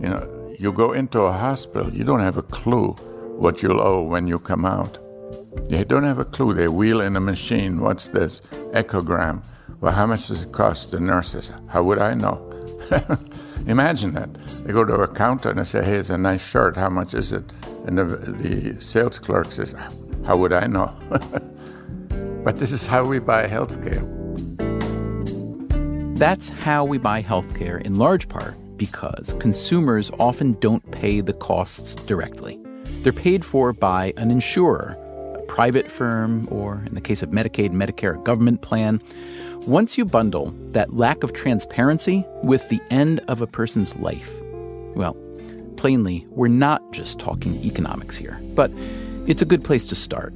You 0.00 0.08
know, 0.08 0.54
you 0.58 0.72
go 0.72 0.92
into 0.92 1.20
a 1.20 1.32
hospital, 1.32 1.92
you 1.92 2.04
don't 2.04 2.20
have 2.20 2.38
a 2.38 2.42
clue 2.42 2.92
what 3.36 3.62
you'll 3.62 3.80
owe 3.80 4.02
when 4.02 4.26
you 4.26 4.38
come 4.38 4.64
out. 4.64 4.98
You 5.68 5.84
don't 5.84 6.04
have 6.04 6.18
a 6.18 6.24
clue. 6.24 6.54
They 6.54 6.68
wheel 6.68 7.00
in 7.00 7.16
a 7.16 7.20
machine. 7.20 7.80
What's 7.80 8.08
this? 8.08 8.40
Echogram. 8.72 9.42
Well, 9.80 9.92
how 9.92 10.06
much 10.06 10.28
does 10.28 10.42
it 10.42 10.52
cost? 10.52 10.90
The 10.90 11.00
nurses. 11.00 11.50
How 11.68 11.82
would 11.82 11.98
I 11.98 12.14
know? 12.14 12.40
Imagine 13.66 14.14
that. 14.14 14.32
They 14.64 14.72
go 14.72 14.84
to 14.84 14.94
a 14.94 15.08
counter 15.08 15.50
and 15.50 15.58
they 15.58 15.64
say, 15.64 15.84
hey, 15.84 15.96
it's 15.96 16.10
a 16.10 16.18
nice 16.18 16.46
shirt. 16.46 16.76
How 16.76 16.90
much 16.90 17.14
is 17.14 17.32
it? 17.32 17.44
And 17.86 17.98
the, 17.98 18.04
the 18.04 18.80
sales 18.80 19.18
clerk 19.18 19.52
says, 19.52 19.74
how 20.24 20.36
would 20.36 20.52
I 20.52 20.66
know? 20.66 20.94
but 22.44 22.58
this 22.58 22.72
is 22.72 22.86
how 22.86 23.04
we 23.04 23.18
buy 23.18 23.46
healthcare. 23.46 24.10
That's 26.18 26.48
how 26.48 26.84
we 26.84 26.98
buy 26.98 27.22
healthcare 27.22 27.82
in 27.82 27.96
large 27.96 28.28
part 28.28 28.54
because 28.76 29.34
consumers 29.40 30.10
often 30.18 30.52
don't 30.60 30.88
pay 30.90 31.20
the 31.20 31.32
costs 31.32 31.94
directly. 31.94 32.58
They're 33.02 33.12
paid 33.12 33.44
for 33.44 33.72
by 33.72 34.12
an 34.16 34.30
insurer, 34.30 34.96
a 35.34 35.42
private 35.42 35.90
firm, 35.90 36.48
or 36.50 36.82
in 36.86 36.94
the 36.94 37.00
case 37.00 37.22
of 37.22 37.30
Medicaid 37.30 37.70
Medicare, 37.70 38.18
a 38.18 38.22
government 38.22 38.62
plan. 38.62 39.02
Once 39.66 39.96
you 39.96 40.04
bundle 40.04 40.52
that 40.72 40.92
lack 40.92 41.22
of 41.22 41.32
transparency 41.32 42.22
with 42.42 42.68
the 42.68 42.82
end 42.90 43.20
of 43.28 43.40
a 43.40 43.46
person's 43.46 43.96
life, 43.96 44.42
well, 44.94 45.16
plainly, 45.76 46.26
we're 46.28 46.48
not 46.48 46.82
just 46.92 47.18
talking 47.18 47.54
economics 47.64 48.14
here, 48.14 48.38
but 48.54 48.70
it's 49.26 49.40
a 49.40 49.46
good 49.46 49.64
place 49.64 49.86
to 49.86 49.94
start. 49.94 50.34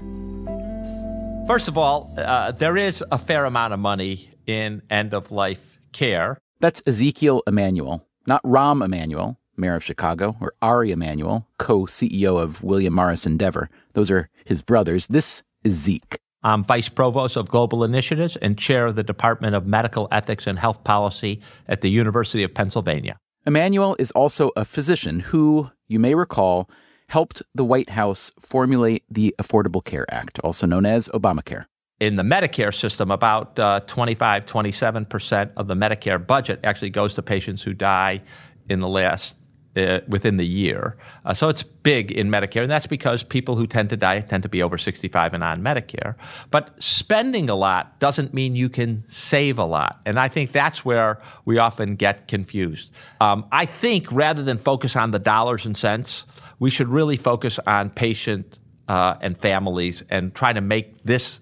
First 1.47 1.68
of 1.68 1.76
all, 1.76 2.11
uh, 2.16 2.52
there 2.52 2.78
is 2.78 3.04
a 3.12 3.18
fair 3.18 3.44
amount 3.44 3.75
of 3.75 3.80
money 3.80 4.30
in 4.47 4.80
end 4.88 5.12
of 5.12 5.30
life 5.30 5.78
care. 5.92 6.38
That's 6.61 6.82
Ezekiel 6.87 7.42
Emanuel, 7.47 8.06
not 8.26 8.42
Rahm 8.44 8.82
Emanuel, 8.82 9.38
mayor 9.58 9.75
of 9.75 9.85
Chicago, 9.85 10.37
or 10.40 10.54
Ari 10.62 10.90
Emanuel, 10.90 11.47
co 11.58 11.80
CEO 11.80 12.40
of 12.42 12.64
William 12.64 12.94
Morris 12.94 13.26
Endeavor. 13.26 13.68
Those 13.92 14.11
are 14.11 14.30
his 14.47 14.62
brothers. 14.62 15.06
This 15.08 15.42
is 15.64 15.75
Zeke. 15.75 16.18
I'm 16.42 16.62
Vice 16.62 16.88
Provost 16.88 17.37
of 17.37 17.49
Global 17.49 17.83
Initiatives 17.83 18.37
and 18.37 18.57
Chair 18.57 18.87
of 18.87 18.95
the 18.95 19.02
Department 19.02 19.57
of 19.57 19.66
Medical 19.66 20.07
Ethics 20.12 20.47
and 20.47 20.57
Health 20.57 20.85
Policy 20.85 21.40
at 21.66 21.80
the 21.80 21.90
University 21.90 22.45
of 22.45 22.54
Pennsylvania. 22.54 23.18
Emanuel 23.45 23.97
is 23.99 24.12
also 24.12 24.52
a 24.54 24.64
physician 24.64 25.18
who, 25.18 25.73
you 25.88 25.99
may 25.99 26.14
recall, 26.14 26.71
helped 27.09 27.42
the 27.57 27.64
White 27.64 27.90
House 27.90 28.30
formulate 28.38 29.02
the 29.11 29.35
Affordable 29.40 29.85
Care 29.85 30.07
Act, 30.14 30.38
also 30.45 30.64
known 30.64 30.87
as 30.87 31.09
Obamacare. 31.09 31.64
In 31.99 32.14
the 32.14 32.23
Medicare 32.23 32.73
system, 32.73 33.11
about 33.11 33.59
uh, 33.59 33.80
25, 33.88 34.47
27% 34.47 35.50
of 35.57 35.66
the 35.66 35.75
Medicare 35.75 36.25
budget 36.25 36.61
actually 36.62 36.90
goes 36.90 37.14
to 37.14 37.23
patients 37.23 37.64
who 37.64 37.75
die 37.75 38.23
in 38.68 38.78
the 38.78 38.88
last 38.88 39.38
uh, 39.78 40.00
within 40.08 40.37
the 40.37 40.47
year. 40.47 40.97
Uh, 41.25 41.32
so 41.32 41.49
it's 41.49 41.62
big 41.62 42.11
in 42.11 42.28
Medicare, 42.28 42.62
and 42.62 42.70
that's 42.70 42.87
because 42.87 43.23
people 43.23 43.56
who 43.56 43.66
tend 43.66 43.90
to 43.90 43.97
die 43.97 44.20
tend 44.20 44.42
to 44.42 44.49
be 44.49 44.62
over 44.62 44.76
65 44.76 45.35
and 45.35 45.44
on 45.44 45.62
Medicare. 45.62 46.16
But 46.50 46.82
spending 46.82 47.49
a 47.49 47.54
lot 47.54 47.99
doesn't 48.00 48.35
mean 48.35 48.56
you 48.56 48.68
can 48.68 49.04
save 49.08 49.58
a 49.58 49.64
lot. 49.64 50.00
And 50.04 50.18
I 50.18 50.28
think 50.28 50.52
that's 50.52 50.85
where 50.85 51.23
we 51.44 51.58
often 51.58 51.97
get 51.97 52.28
confused. 52.28 52.90
Um, 53.20 53.47
I 53.52 53.64
think 53.66 54.11
rather 54.11 54.42
than 54.42 54.58
focus 54.58 54.97
on 54.97 55.12
the 55.12 55.18
dollars 55.18 55.64
and 55.64 55.76
cents, 55.76 56.26
we 56.58 56.70
should 56.70 56.88
really 56.88 57.16
focus 57.16 57.58
on 57.66 57.90
patient 57.90 58.58
uh, 58.88 59.16
and 59.20 59.38
families 59.38 60.02
and 60.11 60.35
try 60.35 60.52
to 60.52 60.61
make 60.61 61.02
this 61.04 61.40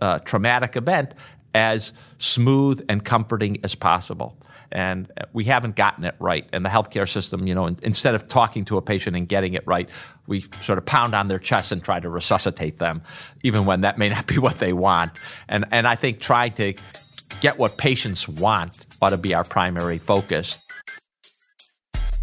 uh, 0.00 0.18
traumatic 0.20 0.76
event 0.76 1.14
as 1.54 1.92
smooth 2.18 2.84
and 2.88 3.04
comforting 3.04 3.58
as 3.64 3.74
possible 3.74 4.36
and 4.70 5.10
we 5.32 5.44
haven't 5.44 5.76
gotten 5.76 6.04
it 6.04 6.14
right. 6.18 6.46
And 6.52 6.64
the 6.64 6.68
healthcare 6.68 7.08
system, 7.08 7.46
you 7.46 7.54
know, 7.54 7.66
in, 7.66 7.78
instead 7.82 8.14
of 8.14 8.28
talking 8.28 8.64
to 8.66 8.76
a 8.76 8.82
patient 8.82 9.16
and 9.16 9.28
getting 9.28 9.54
it 9.54 9.66
right, 9.66 9.88
we 10.26 10.46
sort 10.62 10.78
of 10.78 10.84
pound 10.84 11.14
on 11.14 11.28
their 11.28 11.38
chest 11.38 11.72
and 11.72 11.82
try 11.82 12.00
to 12.00 12.08
resuscitate 12.08 12.78
them, 12.78 13.02
even 13.42 13.64
when 13.64 13.82
that 13.82 13.98
may 13.98 14.08
not 14.08 14.26
be 14.26 14.38
what 14.38 14.58
they 14.58 14.72
want. 14.72 15.12
And 15.48 15.64
and 15.70 15.86
I 15.86 15.94
think 15.94 16.20
trying 16.20 16.52
to 16.52 16.74
get 17.40 17.58
what 17.58 17.76
patients 17.76 18.28
want 18.28 18.78
ought 19.00 19.10
to 19.10 19.16
be 19.16 19.34
our 19.34 19.44
primary 19.44 19.98
focus. 19.98 20.60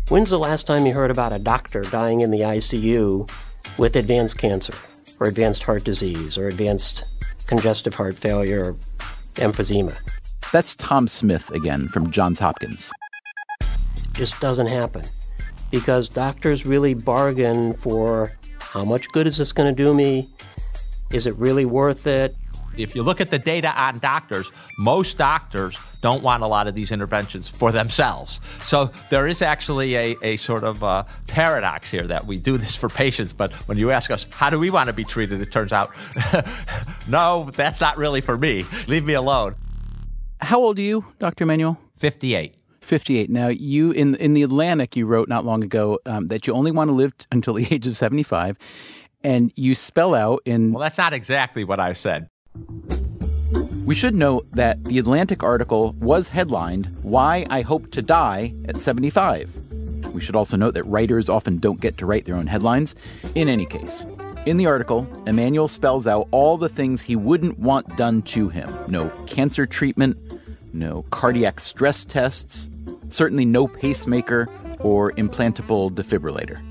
When's 0.09 0.29
the 0.29 0.37
last 0.37 0.67
time 0.67 0.85
you 0.85 0.93
heard 0.93 1.09
about 1.09 1.33
a 1.33 1.39
doctor 1.39 1.81
dying 1.81 2.21
in 2.21 2.29
the 2.29 2.41
ICU 2.41 3.29
with 3.77 3.95
advanced 3.95 4.37
cancer, 4.37 4.75
or 5.19 5.27
advanced 5.27 5.63
heart 5.63 5.83
disease, 5.83 6.37
or 6.37 6.47
advanced 6.47 7.03
congestive 7.47 7.95
heart 7.95 8.15
failure, 8.15 8.63
or 8.63 8.73
emphysema? 9.35 9.95
That's 10.51 10.75
Tom 10.75 11.07
Smith 11.07 11.49
again 11.51 11.87
from 11.87 12.11
Johns 12.11 12.39
Hopkins. 12.39 12.91
Just 14.13 14.39
doesn't 14.39 14.67
happen 14.67 15.03
because 15.71 16.07
doctors 16.07 16.65
really 16.65 16.93
bargain 16.93 17.73
for 17.73 18.31
how 18.59 18.85
much 18.85 19.07
good 19.09 19.27
is 19.27 19.37
this 19.37 19.51
going 19.51 19.73
to 19.73 19.83
do 19.83 19.93
me? 19.93 20.29
Is 21.11 21.27
it 21.27 21.35
really 21.35 21.65
worth 21.65 22.07
it? 22.07 22.35
If 22.77 22.95
you 22.95 23.03
look 23.03 23.21
at 23.21 23.31
the 23.31 23.39
data 23.39 23.69
on 23.69 23.99
doctors, 23.99 24.51
most 24.77 25.17
doctors 25.17 25.77
don't 26.01 26.21
want 26.21 26.43
a 26.43 26.47
lot 26.47 26.67
of 26.67 26.75
these 26.75 26.91
interventions 26.91 27.47
for 27.47 27.71
themselves. 27.71 28.41
So 28.65 28.91
there 29.09 29.27
is 29.27 29.41
actually 29.41 29.95
a, 29.95 30.15
a 30.21 30.37
sort 30.37 30.63
of 30.63 30.83
uh, 30.83 31.03
paradox 31.27 31.89
here 31.89 32.05
that 32.07 32.25
we 32.25 32.37
do 32.37 32.57
this 32.59 32.75
for 32.75 32.89
patients, 32.89 33.33
but 33.33 33.51
when 33.67 33.77
you 33.77 33.91
ask 33.91 34.11
us, 34.11 34.27
how 34.29 34.49
do 34.49 34.59
we 34.59 34.69
want 34.69 34.87
to 34.87 34.93
be 34.93 35.03
treated? 35.03 35.41
It 35.41 35.51
turns 35.51 35.71
out, 35.71 35.91
no, 37.07 37.49
that's 37.53 37.81
not 37.81 37.97
really 37.97 38.21
for 38.21 38.37
me. 38.37 38.65
Leave 38.87 39.05
me 39.05 39.13
alone. 39.13 39.55
How 40.41 40.59
old 40.59 40.77
are 40.77 40.81
you, 40.81 41.05
Dr. 41.19 41.43
Emanuel? 41.45 41.77
58. 41.95 42.55
58. 42.81 43.29
Now, 43.29 43.47
you 43.47 43.91
in 43.91 44.15
in 44.15 44.33
the 44.33 44.43
Atlantic, 44.43 44.95
you 44.95 45.05
wrote 45.05 45.27
not 45.27 45.43
long 45.43 45.63
ago 45.63 45.99
um, 46.05 46.27
that 46.27 46.45
you 46.45 46.53
only 46.53 46.71
want 46.71 46.89
to 46.89 46.93
live 46.93 47.17
t- 47.17 47.25
until 47.31 47.53
the 47.59 47.67
age 47.71 47.87
of 47.87 47.97
75, 47.97 48.57
and 49.23 49.51
you 49.55 49.73
spell 49.75 50.13
out 50.13 50.41
in. 50.45 50.71
Well, 50.71 50.81
that's 50.81 50.97
not 50.97 51.13
exactly 51.13 51.63
what 51.63 51.79
I 51.79 51.93
said. 51.93 52.29
We 53.85 53.95
should 53.95 54.15
note 54.15 54.49
that 54.51 54.83
the 54.83 54.97
Atlantic 54.97 55.43
article 55.43 55.93
was 55.99 56.27
headlined, 56.27 56.87
Why 57.03 57.45
I 57.49 57.61
Hope 57.61 57.91
to 57.91 58.01
Die 58.01 58.53
at 58.67 58.81
75. 58.81 60.13
We 60.13 60.21
should 60.21 60.35
also 60.35 60.57
note 60.57 60.73
that 60.75 60.85
writers 60.85 61.29
often 61.29 61.59
don't 61.59 61.79
get 61.81 61.97
to 61.99 62.05
write 62.05 62.25
their 62.25 62.35
own 62.35 62.47
headlines. 62.47 62.95
In 63.35 63.47
any 63.47 63.65
case, 63.65 64.07
in 64.45 64.57
the 64.57 64.65
article, 64.65 65.07
Emanuel 65.27 65.67
spells 65.67 66.07
out 66.07 66.27
all 66.31 66.57
the 66.57 66.69
things 66.69 67.01
he 67.01 67.15
wouldn't 67.15 67.59
want 67.59 67.97
done 67.97 68.21
to 68.23 68.49
him 68.49 68.69
no 68.87 69.09
cancer 69.27 69.65
treatment, 69.65 70.17
no 70.75 71.03
cardiac 71.09 71.59
stress 71.59 72.03
tests, 72.03 72.69
certainly 73.09 73.45
no 73.45 73.67
pacemaker 73.67 74.47
or 74.79 75.11
implantable 75.13 75.91
defibrillator. 75.91 76.61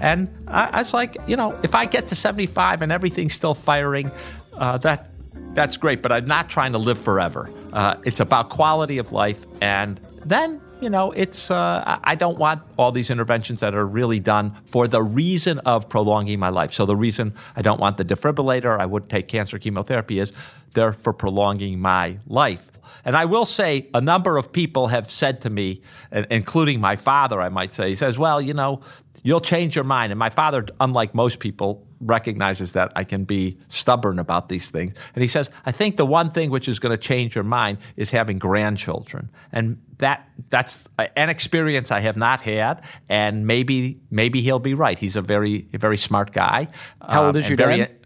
And 0.00 0.28
I, 0.46 0.68
I 0.68 0.78
was 0.80 0.94
like, 0.94 1.16
you 1.26 1.36
know, 1.36 1.58
if 1.62 1.74
I 1.74 1.86
get 1.86 2.08
to 2.08 2.14
75 2.14 2.82
and 2.82 2.92
everything's 2.92 3.34
still 3.34 3.54
firing, 3.54 4.10
uh, 4.54 4.78
that 4.78 5.10
that's 5.50 5.76
great. 5.76 6.02
But 6.02 6.12
I'm 6.12 6.26
not 6.26 6.48
trying 6.48 6.72
to 6.72 6.78
live 6.78 6.98
forever. 6.98 7.50
Uh, 7.72 7.96
it's 8.04 8.20
about 8.20 8.50
quality 8.50 8.98
of 8.98 9.12
life, 9.12 9.44
and 9.60 9.98
then 10.24 10.60
you 10.80 10.90
know, 10.90 11.12
it's 11.12 11.50
uh, 11.50 11.98
I 12.04 12.14
don't 12.14 12.38
want 12.38 12.62
all 12.76 12.92
these 12.92 13.08
interventions 13.08 13.60
that 13.60 13.74
are 13.74 13.86
really 13.86 14.20
done 14.20 14.54
for 14.66 14.86
the 14.86 15.02
reason 15.02 15.58
of 15.60 15.88
prolonging 15.88 16.38
my 16.38 16.50
life. 16.50 16.72
So 16.72 16.84
the 16.84 16.96
reason 16.96 17.34
I 17.54 17.62
don't 17.62 17.80
want 17.80 17.96
the 17.96 18.04
defibrillator, 18.04 18.78
I 18.78 18.84
would 18.84 19.08
take 19.08 19.28
cancer 19.28 19.58
chemotherapy, 19.58 20.20
is 20.20 20.32
they're 20.74 20.92
for 20.92 21.14
prolonging 21.14 21.80
my 21.80 22.18
life. 22.26 22.70
And 23.06 23.16
I 23.16 23.24
will 23.24 23.46
say, 23.46 23.88
a 23.94 24.00
number 24.00 24.36
of 24.36 24.52
people 24.52 24.88
have 24.88 25.10
said 25.10 25.40
to 25.42 25.50
me, 25.50 25.80
including 26.12 26.80
my 26.80 26.96
father, 26.96 27.40
I 27.40 27.48
might 27.48 27.72
say, 27.72 27.88
he 27.88 27.96
says, 27.96 28.18
well, 28.18 28.40
you 28.40 28.52
know, 28.52 28.82
you'll 29.22 29.40
change 29.40 29.76
your 29.76 29.84
mind. 29.84 30.10
And 30.10 30.18
my 30.18 30.28
father, 30.28 30.66
unlike 30.80 31.14
most 31.14 31.38
people, 31.38 31.86
recognizes 32.00 32.72
that 32.72 32.92
I 32.96 33.04
can 33.04 33.24
be 33.24 33.58
stubborn 33.68 34.18
about 34.18 34.48
these 34.48 34.70
things. 34.70 34.94
And 35.14 35.22
he 35.22 35.28
says, 35.28 35.50
I 35.64 35.72
think 35.72 35.96
the 35.96 36.04
one 36.04 36.30
thing 36.30 36.50
which 36.50 36.68
is 36.68 36.78
going 36.78 36.90
to 36.90 36.98
change 36.98 37.34
your 37.34 37.44
mind 37.44 37.78
is 37.96 38.10
having 38.10 38.38
grandchildren. 38.38 39.30
And 39.52 39.80
that 39.98 40.28
that's 40.50 40.86
an 40.98 41.30
experience 41.30 41.90
I 41.90 42.00
have 42.00 42.16
not 42.16 42.40
had, 42.42 42.82
and 43.08 43.46
maybe 43.46 43.98
maybe 44.10 44.42
he'll 44.42 44.58
be 44.58 44.74
right. 44.74 44.98
He's 44.98 45.16
a 45.16 45.22
very 45.22 45.66
very 45.72 45.96
smart 45.96 46.32
guy. 46.32 46.68
How 47.00 47.26
old 47.26 47.36
um, 47.36 47.42
is 47.42 47.48
your 47.48 47.56
very, 47.56 47.78
dad? 47.78 47.96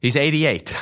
He's 0.00 0.16
88. 0.16 0.76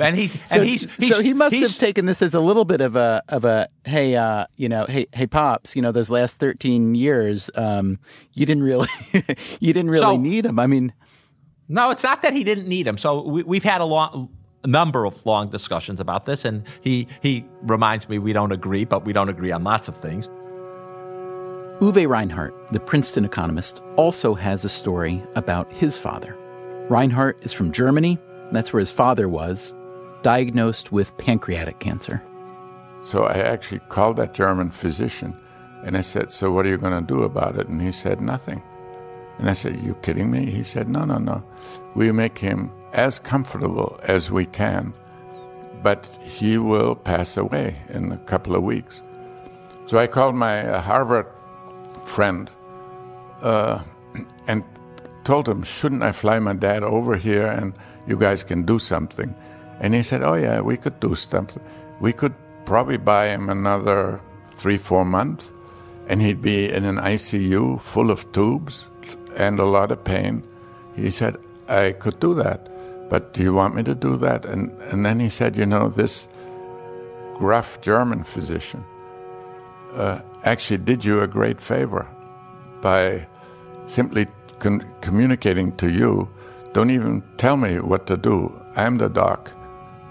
And 0.00 0.16
he's, 0.16 0.32
so, 0.48 0.60
and 0.60 0.68
he's, 0.68 0.94
he's, 0.94 1.14
so 1.14 1.22
he 1.22 1.34
must 1.34 1.54
have 1.56 1.76
taken 1.78 2.06
this 2.06 2.22
as 2.22 2.34
a 2.34 2.40
little 2.40 2.64
bit 2.64 2.80
of 2.80 2.96
a 2.96 3.22
of 3.28 3.44
a 3.44 3.68
hey 3.84 4.14
uh, 4.14 4.46
you 4.56 4.68
know 4.68 4.86
hey 4.86 5.06
hey 5.12 5.26
pops 5.26 5.74
you 5.74 5.82
know 5.82 5.92
those 5.92 6.10
last 6.10 6.36
thirteen 6.36 6.94
years 6.94 7.50
um, 7.54 7.98
you 8.32 8.46
didn't 8.46 8.62
really 8.62 8.88
you 9.60 9.72
didn't 9.72 9.90
really 9.90 10.02
so, 10.02 10.16
need 10.16 10.46
him 10.46 10.58
I 10.58 10.66
mean 10.66 10.92
no 11.68 11.90
it's 11.90 12.02
not 12.02 12.22
that 12.22 12.32
he 12.32 12.44
didn't 12.44 12.68
need 12.68 12.86
him 12.86 12.96
so 12.96 13.22
we, 13.22 13.42
we've 13.42 13.64
had 13.64 13.80
a 13.80 13.84
long 13.84 14.28
number 14.64 15.04
of 15.04 15.24
long 15.26 15.50
discussions 15.50 16.00
about 16.00 16.26
this 16.26 16.44
and 16.44 16.64
he 16.80 17.08
he 17.22 17.44
reminds 17.62 18.08
me 18.08 18.18
we 18.18 18.32
don't 18.32 18.52
agree 18.52 18.84
but 18.84 19.04
we 19.04 19.12
don't 19.12 19.28
agree 19.28 19.52
on 19.52 19.64
lots 19.64 19.88
of 19.88 19.96
things. 19.96 20.28
Uwe 21.80 22.08
Reinhardt 22.08 22.54
the 22.72 22.80
Princeton 22.80 23.24
economist 23.24 23.82
also 23.96 24.34
has 24.34 24.64
a 24.64 24.68
story 24.68 25.22
about 25.34 25.72
his 25.72 25.98
father. 25.98 26.36
Reinhardt 26.88 27.44
is 27.44 27.52
from 27.52 27.70
Germany. 27.70 28.18
That's 28.50 28.72
where 28.72 28.80
his 28.80 28.90
father 28.90 29.28
was, 29.28 29.74
diagnosed 30.22 30.92
with 30.92 31.16
pancreatic 31.18 31.78
cancer. 31.78 32.22
So 33.02 33.24
I 33.24 33.38
actually 33.38 33.80
called 33.88 34.16
that 34.16 34.34
German 34.34 34.70
physician 34.70 35.36
and 35.84 35.96
I 35.96 36.00
said, 36.00 36.30
So 36.30 36.50
what 36.50 36.66
are 36.66 36.68
you 36.68 36.78
going 36.78 36.98
to 36.98 37.06
do 37.06 37.22
about 37.22 37.56
it? 37.56 37.68
And 37.68 37.80
he 37.80 37.92
said, 37.92 38.20
Nothing. 38.20 38.62
And 39.38 39.48
I 39.48 39.52
said, 39.52 39.80
You 39.82 39.94
kidding 39.96 40.30
me? 40.30 40.50
He 40.50 40.64
said, 40.64 40.88
No, 40.88 41.04
no, 41.04 41.18
no. 41.18 41.44
We 41.94 42.12
make 42.12 42.38
him 42.38 42.70
as 42.92 43.18
comfortable 43.18 43.98
as 44.02 44.30
we 44.30 44.46
can, 44.46 44.92
but 45.82 46.06
he 46.22 46.58
will 46.58 46.94
pass 46.94 47.36
away 47.36 47.76
in 47.88 48.10
a 48.12 48.18
couple 48.18 48.56
of 48.56 48.62
weeks. 48.62 49.02
So 49.86 49.98
I 49.98 50.06
called 50.06 50.34
my 50.34 50.66
uh, 50.66 50.80
Harvard 50.80 51.26
friend 52.04 52.50
uh, 53.42 53.82
and 54.48 54.64
told 55.24 55.48
him, 55.48 55.62
Shouldn't 55.62 56.02
I 56.02 56.12
fly 56.12 56.38
my 56.40 56.54
dad 56.54 56.82
over 56.82 57.16
here 57.16 57.46
and 57.46 57.72
you 58.06 58.18
guys 58.18 58.42
can 58.42 58.64
do 58.64 58.78
something. 58.78 59.34
And 59.80 59.94
he 59.94 60.02
said, 60.02 60.22
Oh, 60.22 60.34
yeah, 60.34 60.60
we 60.60 60.76
could 60.76 61.00
do 61.00 61.14
something. 61.14 61.62
We 62.00 62.12
could 62.12 62.34
probably 62.64 62.96
buy 62.96 63.28
him 63.28 63.48
another 63.48 64.20
three, 64.56 64.78
four 64.78 65.04
months, 65.04 65.52
and 66.08 66.20
he'd 66.20 66.42
be 66.42 66.70
in 66.70 66.84
an 66.84 66.96
ICU 66.96 67.80
full 67.80 68.10
of 68.10 68.30
tubes 68.32 68.88
and 69.36 69.58
a 69.58 69.64
lot 69.64 69.92
of 69.92 70.04
pain. 70.04 70.42
He 70.96 71.10
said, 71.10 71.36
I 71.68 71.92
could 71.92 72.18
do 72.18 72.34
that, 72.34 72.68
but 73.08 73.34
do 73.34 73.42
you 73.42 73.54
want 73.54 73.74
me 73.74 73.82
to 73.84 73.94
do 73.94 74.16
that? 74.16 74.44
And, 74.44 74.70
and 74.82 75.04
then 75.04 75.20
he 75.20 75.28
said, 75.28 75.56
You 75.56 75.66
know, 75.66 75.88
this 75.88 76.28
gruff 77.34 77.80
German 77.80 78.24
physician 78.24 78.84
uh, 79.94 80.20
actually 80.44 80.78
did 80.78 81.04
you 81.04 81.20
a 81.20 81.26
great 81.26 81.60
favor 81.60 82.08
by 82.80 83.26
simply 83.86 84.26
con- 84.58 84.84
communicating 85.00 85.74
to 85.76 85.88
you 85.90 86.28
don't 86.72 86.90
even 86.90 87.22
tell 87.36 87.56
me 87.56 87.80
what 87.80 88.06
to 88.06 88.16
do. 88.16 88.54
I'm 88.76 88.98
the 88.98 89.08
doc, 89.08 89.52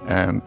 and 0.07 0.41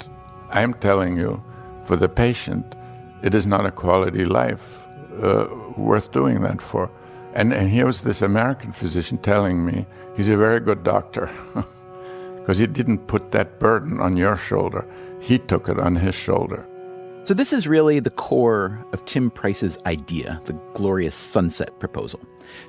I'm 0.51 0.75
telling 0.75 1.16
you, 1.16 1.42
for 1.85 1.96
the 1.96 2.09
patient, 2.09 2.75
it 3.23 3.35
is 3.35 3.46
not 3.46 3.66
a 3.66 3.70
quality 3.70 4.25
life 4.25 4.79
uh, 5.23 5.49
worth 5.77 6.12
doing 6.12 6.42
that 6.42 6.62
for. 6.62 6.90
And, 7.35 7.53
and 7.53 7.70
here 7.70 7.87
was 7.87 8.03
this 8.03 8.23
American 8.23 8.73
physician 8.73 9.18
telling 9.18 9.64
me 9.64 9.87
he's 10.16 10.29
a 10.29 10.37
very 10.37 10.61
good 10.61 10.83
doctor 10.83 11.31
because 12.37 12.59
he 12.59 12.66
didn't 12.66 13.07
put 13.07 13.31
that 13.31 13.61
burden 13.61 14.01
on 14.01 14.16
your 14.16 14.37
shoulder, 14.37 14.87
he 15.20 15.38
took 15.38 15.68
it 15.68 15.79
on 15.79 15.96
his 15.96 16.14
shoulder. 16.14 16.66
So, 17.23 17.35
this 17.35 17.53
is 17.53 17.68
really 17.68 18.01
the 18.01 18.11
core 18.11 18.85
of 18.94 19.05
Tim 19.05 19.31
Price's 19.31 19.77
idea, 19.85 20.40
the 20.44 20.55
glorious 20.73 21.14
sunset 21.14 21.79
proposal. 21.79 22.18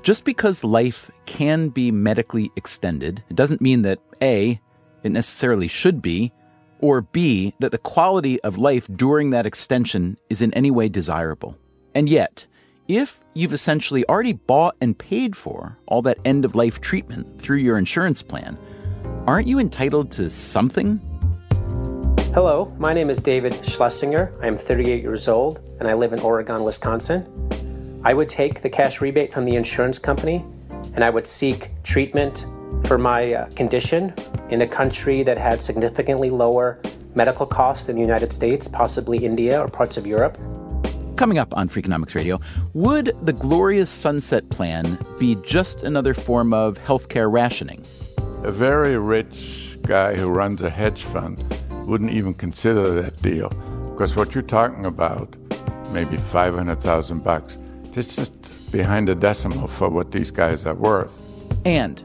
Just 0.04 0.26
because 0.26 0.64
life 0.64 1.10
can 1.26 1.70
be 1.70 1.90
medically 1.90 2.52
extended, 2.58 3.24
it 3.30 3.38
doesn't 3.38 3.62
mean 3.62 3.82
that 3.84 4.00
A, 4.22 4.60
it 5.04 5.12
necessarily 5.12 5.70
should 5.70 6.02
be, 6.02 6.34
or 6.82 7.02
B, 7.02 7.54
that 7.60 7.72
the 7.72 7.78
quality 7.78 8.41
of 8.41 8.58
life 8.58 8.88
during 8.96 9.30
that 9.30 9.46
extension 9.46 10.17
is 10.30 10.41
in 10.41 10.54
any 10.54 10.72
way 10.72 10.89
desirable. 10.89 11.58
And 11.96 12.10
yet, 12.10 12.48
if 12.88 13.22
you've 13.34 13.54
essentially 13.54 14.04
already 14.10 14.34
bought 14.34 14.76
and 14.82 14.98
paid 14.98 15.36
for 15.36 15.78
all 15.86 16.02
that 16.02 16.20
end 16.26 16.44
of 16.44 16.56
life 16.56 16.82
treatment 16.82 17.41
through 17.41 17.58
your 17.58 17.78
insurance 17.78 18.22
plan, 18.22 18.58
aren't 19.28 19.48
you 19.48 19.60
entitled 19.60 20.12
to 20.12 20.30
something 20.30 21.00
Hello, 22.34 22.74
my 22.78 22.94
name 22.94 23.10
is 23.10 23.17
David 23.17 23.54
Schlesinger. 23.65 24.34
I 24.41 24.48
am 24.48 24.56
38 24.56 25.02
years 25.02 25.28
old 25.28 25.60
and 25.82 25.88
I 25.89 25.94
live 25.94 26.13
in 26.13 26.22
Oregon, 26.22 26.63
Wisconsin. 26.63 27.28
I 28.06 28.13
would 28.13 28.30
take 28.30 28.62
the 28.62 28.70
cash 28.70 29.02
rebate 29.02 29.34
from 29.34 29.44
the 29.44 29.58
insurance 29.58 30.00
company 30.00 30.46
and 30.96 31.04
I 31.04 31.10
would 31.10 31.28
seek 31.28 31.72
treatment 31.84 32.46
for 32.86 32.98
my 32.98 33.34
uh, 33.34 33.50
condition 33.52 34.14
in 34.50 34.62
a 34.62 34.68
country 34.68 35.24
that 35.24 35.38
had 35.38 35.62
significantly 35.62 36.30
lower 36.30 36.80
medical 37.16 37.46
costs 37.46 37.88
than 37.88 37.96
the 37.96 38.02
United 38.02 38.34
States, 38.34 38.68
possibly 38.68 39.26
India 39.26 39.62
or 39.62 39.68
parts 39.68 39.98
of 39.98 40.08
Europe. 40.08 40.38
Coming 41.18 41.38
up 41.38 41.56
on 41.56 41.70
Freakonomics 41.70 42.16
Radio, 42.16 42.40
would 42.74 43.16
the 43.24 43.34
Glorious 43.34 43.90
Sunset 43.90 44.50
Plan 44.50 44.98
be 45.20 45.38
just 45.46 45.84
another 45.84 46.14
form 46.14 46.54
of 46.54 46.82
healthcare 46.84 47.32
rationing? 47.32 47.84
A 48.44 48.52
very 48.52 48.98
rich 48.98 49.78
guy 49.84 50.16
who 50.16 50.30
runs 50.30 50.62
a 50.62 50.70
hedge 50.70 51.04
fund 51.04 51.44
wouldn't 51.86 52.12
even 52.12 52.34
consider 52.34 53.02
that 53.02 53.22
deal 53.22 53.50
because 53.92 54.16
what 54.16 54.34
you're 54.34 54.42
talking 54.42 54.86
about, 54.86 55.36
maybe 55.92 56.18
500,000 56.18 57.24
bucks, 57.24 57.60
it's 57.94 58.16
just 58.16 58.72
behind 58.72 59.10
a 59.10 59.16
decimal 59.16 59.68
for 59.68 59.90
what 59.90 60.12
these 60.12 60.32
guys 60.32 60.66
are 60.66 60.74
worth. 60.74 61.20
And 61.66 62.02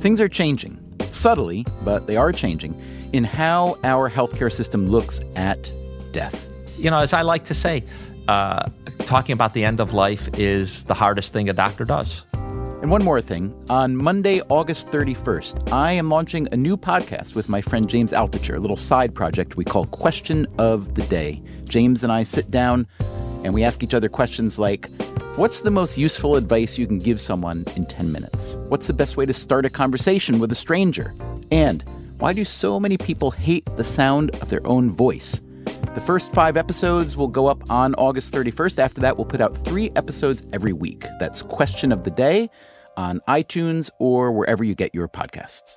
things 0.00 0.20
are 0.20 0.28
changing, 0.28 0.78
subtly, 1.00 1.64
but 1.84 2.06
they 2.06 2.16
are 2.16 2.32
changing, 2.32 2.80
in 3.12 3.24
how 3.24 3.78
our 3.84 4.10
healthcare 4.10 4.52
system 4.52 4.86
looks 4.86 5.20
at 5.36 5.70
death. 6.12 6.48
You 6.78 6.90
know, 6.90 6.98
as 6.98 7.12
I 7.12 7.22
like 7.22 7.44
to 7.44 7.54
say, 7.54 7.84
uh, 8.28 8.68
talking 9.00 9.32
about 9.32 9.54
the 9.54 9.64
end 9.64 9.80
of 9.80 9.92
life 9.92 10.28
is 10.38 10.84
the 10.84 10.94
hardest 10.94 11.32
thing 11.32 11.48
a 11.48 11.52
doctor 11.52 11.84
does. 11.84 12.24
And 12.32 12.90
one 12.90 13.04
more 13.04 13.20
thing. 13.20 13.54
On 13.68 13.94
Monday, 13.94 14.40
August 14.48 14.86
31st, 14.88 15.70
I 15.70 15.92
am 15.92 16.08
launching 16.08 16.48
a 16.50 16.56
new 16.56 16.78
podcast 16.78 17.34
with 17.34 17.50
my 17.50 17.60
friend 17.60 17.90
James 17.90 18.12
Altucher, 18.12 18.56
a 18.56 18.58
little 18.58 18.76
side 18.76 19.14
project 19.14 19.56
we 19.56 19.64
call 19.64 19.84
Question 19.86 20.46
of 20.58 20.94
the 20.94 21.02
Day. 21.02 21.42
James 21.64 22.04
and 22.04 22.10
I 22.10 22.22
sit 22.22 22.50
down 22.50 22.86
and 23.44 23.54
we 23.54 23.64
ask 23.64 23.82
each 23.82 23.94
other 23.94 24.08
questions 24.08 24.58
like 24.58 24.90
What's 25.36 25.60
the 25.60 25.70
most 25.70 25.96
useful 25.96 26.36
advice 26.36 26.76
you 26.76 26.86
can 26.86 26.98
give 26.98 27.20
someone 27.20 27.64
in 27.76 27.86
10 27.86 28.12
minutes? 28.12 28.56
What's 28.68 28.88
the 28.88 28.92
best 28.92 29.16
way 29.16 29.24
to 29.24 29.32
start 29.32 29.64
a 29.64 29.70
conversation 29.70 30.38
with 30.38 30.50
a 30.52 30.56
stranger? 30.56 31.14
And 31.50 31.82
why 32.18 32.32
do 32.32 32.44
so 32.44 32.78
many 32.78 32.98
people 32.98 33.30
hate 33.30 33.64
the 33.76 33.84
sound 33.84 34.30
of 34.42 34.50
their 34.50 34.66
own 34.66 34.90
voice? 34.90 35.40
The 35.94 36.00
first 36.00 36.32
five 36.32 36.56
episodes 36.56 37.16
will 37.16 37.28
go 37.28 37.46
up 37.46 37.70
on 37.70 37.94
August 37.94 38.32
31st. 38.32 38.78
After 38.78 39.00
that, 39.00 39.16
we'll 39.16 39.24
put 39.24 39.40
out 39.40 39.56
three 39.56 39.90
episodes 39.96 40.42
every 40.52 40.72
week. 40.72 41.06
That's 41.18 41.42
Question 41.42 41.90
of 41.90 42.04
the 42.04 42.10
Day 42.10 42.50
on 42.96 43.20
iTunes 43.28 43.88
or 43.98 44.32
wherever 44.32 44.62
you 44.62 44.74
get 44.74 44.94
your 44.94 45.08
podcasts. 45.08 45.76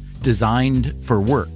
designed 0.21 0.95
for 1.03 1.19
work. 1.19 1.49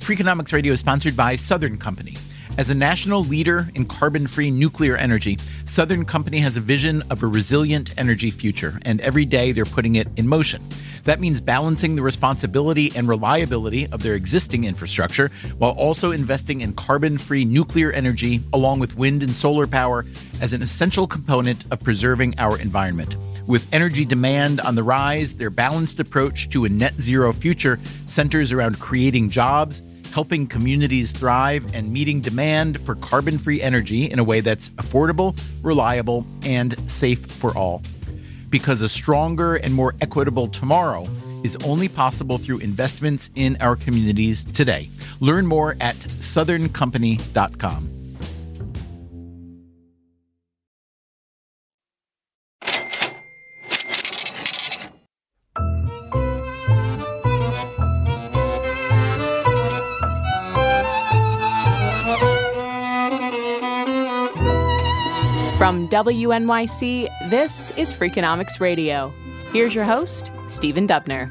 Freakonomics 0.05 0.53
Radio 0.53 0.71
is 0.71 0.79
sponsored 0.79 1.17
by 1.17 1.35
Southern 1.35 1.79
Company. 1.79 2.13
As 2.59 2.69
a 2.69 2.75
national 2.75 3.23
leader 3.23 3.71
in 3.73 3.87
carbon 3.87 4.27
free 4.27 4.51
nuclear 4.51 4.95
energy, 4.95 5.39
Southern 5.65 6.05
Company 6.05 6.37
has 6.37 6.57
a 6.57 6.61
vision 6.61 7.01
of 7.09 7.23
a 7.23 7.25
resilient 7.25 7.91
energy 7.97 8.29
future, 8.29 8.77
and 8.83 9.01
every 9.01 9.25
day 9.25 9.51
they're 9.51 9.65
putting 9.65 9.95
it 9.95 10.07
in 10.15 10.27
motion. 10.27 10.61
That 11.05 11.19
means 11.19 11.41
balancing 11.41 11.95
the 11.95 12.03
responsibility 12.03 12.91
and 12.95 13.09
reliability 13.09 13.87
of 13.87 14.03
their 14.03 14.13
existing 14.13 14.65
infrastructure 14.65 15.31
while 15.57 15.71
also 15.71 16.11
investing 16.11 16.61
in 16.61 16.73
carbon 16.73 17.17
free 17.17 17.43
nuclear 17.43 17.91
energy 17.91 18.43
along 18.53 18.77
with 18.77 18.95
wind 18.95 19.23
and 19.23 19.31
solar 19.31 19.65
power 19.65 20.05
as 20.39 20.53
an 20.53 20.61
essential 20.61 21.07
component 21.07 21.65
of 21.71 21.79
preserving 21.79 22.35
our 22.37 22.59
environment. 22.59 23.15
With 23.47 23.67
energy 23.73 24.05
demand 24.05 24.59
on 24.61 24.75
the 24.75 24.83
rise, 24.83 25.33
their 25.33 25.49
balanced 25.49 25.99
approach 25.99 26.49
to 26.49 26.65
a 26.65 26.69
net 26.69 26.93
zero 27.01 27.33
future 27.33 27.79
centers 28.05 28.51
around 28.51 28.79
creating 28.79 29.31
jobs 29.31 29.81
helping 30.15 30.47
communities 30.47 31.11
thrive 31.11 31.65
and 31.73 31.91
meeting 31.91 32.21
demand 32.21 32.79
for 32.85 32.95
carbon 32.95 33.37
free 33.37 33.61
energy 33.61 34.05
in 34.05 34.17
a 34.17 34.23
way 34.23 34.39
that's 34.39 34.69
affordable, 34.81 35.37
reliable, 35.61 36.25
and 36.45 36.73
safe 36.89 37.25
for 37.25 37.53
all. 37.57 37.81
Because 38.49 38.81
a 38.81 38.87
stronger 38.87 39.57
and 39.57 39.73
more 39.73 39.93
equitable 39.99 40.47
tomorrow 40.47 41.05
is 41.43 41.57
only 41.65 41.89
possible 41.89 42.37
through 42.37 42.59
investments 42.59 43.29
in 43.35 43.57
our 43.59 43.75
communities 43.75 44.45
today. 44.45 44.89
Learn 45.19 45.45
more 45.45 45.75
at 45.81 45.97
southerncompany.com. 45.97 47.94
From 65.65 65.89
WNYC, 65.89 67.09
this 67.31 67.71
is 67.71 67.91
Freakonomics 67.91 68.59
Radio. 68.59 69.11
Here's 69.51 69.73
your 69.73 69.83
host, 69.83 70.29
Stephen 70.47 70.87
Dubner. 70.87 71.27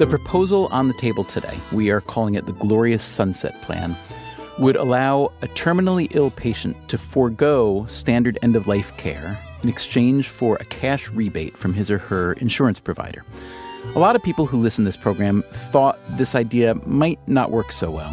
The 0.00 0.06
proposal 0.08 0.66
on 0.72 0.88
the 0.88 0.94
table 0.94 1.22
today, 1.22 1.56
we 1.70 1.90
are 1.90 2.00
calling 2.00 2.34
it 2.34 2.46
the 2.46 2.54
Glorious 2.54 3.04
Sunset 3.04 3.54
Plan, 3.62 3.96
would 4.58 4.74
allow 4.74 5.30
a 5.42 5.46
terminally 5.46 6.12
ill 6.16 6.32
patient 6.32 6.88
to 6.88 6.98
forego 6.98 7.86
standard 7.86 8.36
end 8.42 8.56
of 8.56 8.66
life 8.66 8.96
care 8.96 9.38
in 9.62 9.68
exchange 9.68 10.26
for 10.26 10.56
a 10.56 10.64
cash 10.64 11.08
rebate 11.10 11.56
from 11.56 11.74
his 11.74 11.88
or 11.88 11.98
her 11.98 12.32
insurance 12.32 12.80
provider. 12.80 13.24
A 13.94 14.00
lot 14.00 14.16
of 14.16 14.24
people 14.24 14.46
who 14.46 14.58
listen 14.58 14.84
to 14.84 14.88
this 14.88 14.96
program 14.96 15.44
thought 15.52 16.00
this 16.16 16.34
idea 16.34 16.74
might 16.84 17.20
not 17.28 17.52
work 17.52 17.70
so 17.70 17.92
well. 17.92 18.12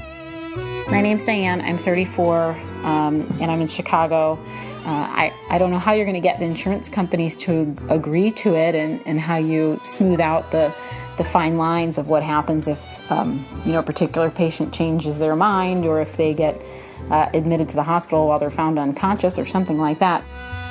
My 0.90 1.02
name's 1.02 1.24
Diane. 1.24 1.62
I'm 1.62 1.78
34 1.78 2.50
um, 2.84 3.22
and 3.40 3.52
I'm 3.52 3.62
in 3.62 3.68
Chicago. 3.68 4.40
Uh, 4.80 4.90
I, 4.90 5.34
I 5.48 5.60
don't 5.60 5.70
know 5.70 5.78
how 5.78 5.94
you're 5.94 6.06
going 6.06 6.16
to 6.16 6.20
get 6.20 6.40
the 6.40 6.46
insurance 6.46 6.90
companies 6.90 7.36
to 7.38 7.76
agree 7.90 8.32
to 8.32 8.56
it 8.56 8.74
and, 8.74 9.06
and 9.06 9.20
how 9.20 9.38
you 9.38 9.80
smooth 9.84 10.20
out 10.20 10.50
the, 10.50 10.74
the 11.18 11.24
fine 11.24 11.60
lines 11.60 12.00
of 12.00 12.08
what 12.08 12.24
happens 12.24 12.68
if 12.68 13.12
um, 13.12 13.46
you 13.66 13.72
know 13.72 13.80
a 13.80 13.84
particular 13.84 14.32
patient 14.32 14.74
changes 14.74 15.20
their 15.20 15.36
mind 15.36 15.86
or 15.86 16.02
if 16.02 16.18
they 16.18 16.34
get 16.34 16.60
uh, 17.12 17.30
admitted 17.36 17.70
to 17.70 17.76
the 17.76 17.84
hospital 17.84 18.28
while 18.28 18.40
they're 18.40 18.50
found 18.50 18.80
unconscious 18.80 19.38
or 19.38 19.46
something 19.46 19.78
like 19.78 20.00
that. 20.00 20.24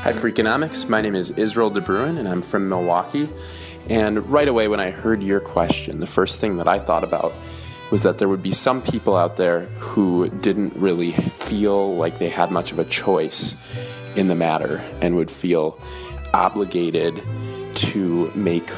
Hi, 0.03 0.13
Freakonomics. 0.13 0.89
My 0.89 1.01
name 1.01 1.15
is 1.15 1.31
Israel 1.31 1.71
DeBruin, 1.71 2.19
and 2.19 2.29
I'm 2.29 2.43
from 2.43 2.69
Milwaukee. 2.69 3.31
And 3.89 4.29
right 4.29 4.49
away, 4.49 4.67
when 4.67 4.81
I 4.81 4.91
heard 4.91 5.23
your 5.23 5.39
question, 5.39 6.01
the 6.01 6.07
first 6.09 6.41
thing 6.41 6.57
that 6.57 6.67
I 6.67 6.81
thought 6.81 7.05
about 7.05 7.33
was 7.91 8.03
that 8.03 8.19
there 8.19 8.29
would 8.29 8.43
be 8.43 8.53
some 8.53 8.83
people 8.83 9.17
out 9.17 9.37
there 9.37 9.61
who 9.79 10.29
didn't 10.29 10.75
really 10.77 11.13
feel 11.13 11.97
like 11.97 12.19
they 12.19 12.29
had 12.29 12.51
much 12.51 12.73
of 12.73 12.79
a 12.79 12.85
choice 12.85 13.55
in 14.17 14.29
the 14.29 14.35
matter 14.35 14.83
and 15.01 15.17
would 15.17 15.31
feel 15.31 15.81
obligated 16.35 17.23
to 17.75 18.31
make 18.35 18.71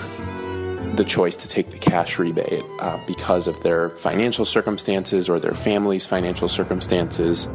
the 0.94 1.04
choice 1.04 1.36
to 1.36 1.48
take 1.48 1.70
the 1.70 1.78
cash 1.78 2.18
rebate 2.18 2.64
uh, 2.80 2.98
because 3.06 3.48
of 3.48 3.60
their 3.62 3.90
financial 3.90 4.44
circumstances 4.44 5.28
or 5.28 5.40
their 5.40 5.54
family's 5.54 6.06
financial 6.06 6.48
circumstances. 6.48 7.46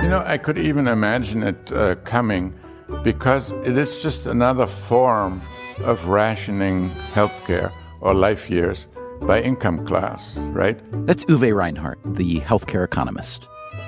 You 0.00 0.08
know, 0.08 0.22
I 0.26 0.38
could 0.38 0.58
even 0.58 0.88
imagine 0.88 1.42
it 1.42 1.72
uh, 1.72 1.96
coming 1.96 2.54
because 3.02 3.52
it 3.52 3.76
is 3.76 4.02
just 4.02 4.26
another 4.26 4.66
form 4.66 5.42
of 5.84 6.08
rationing 6.08 6.90
healthcare 7.14 7.72
or 8.00 8.14
life 8.14 8.50
years 8.50 8.86
by 9.26 9.40
income 9.40 9.86
class, 9.86 10.36
right? 10.36 10.78
That's 11.06 11.24
Uwe 11.26 11.54
Reinhardt, 11.54 11.98
the 12.04 12.40
healthcare 12.40 12.84
economist. 12.84 13.46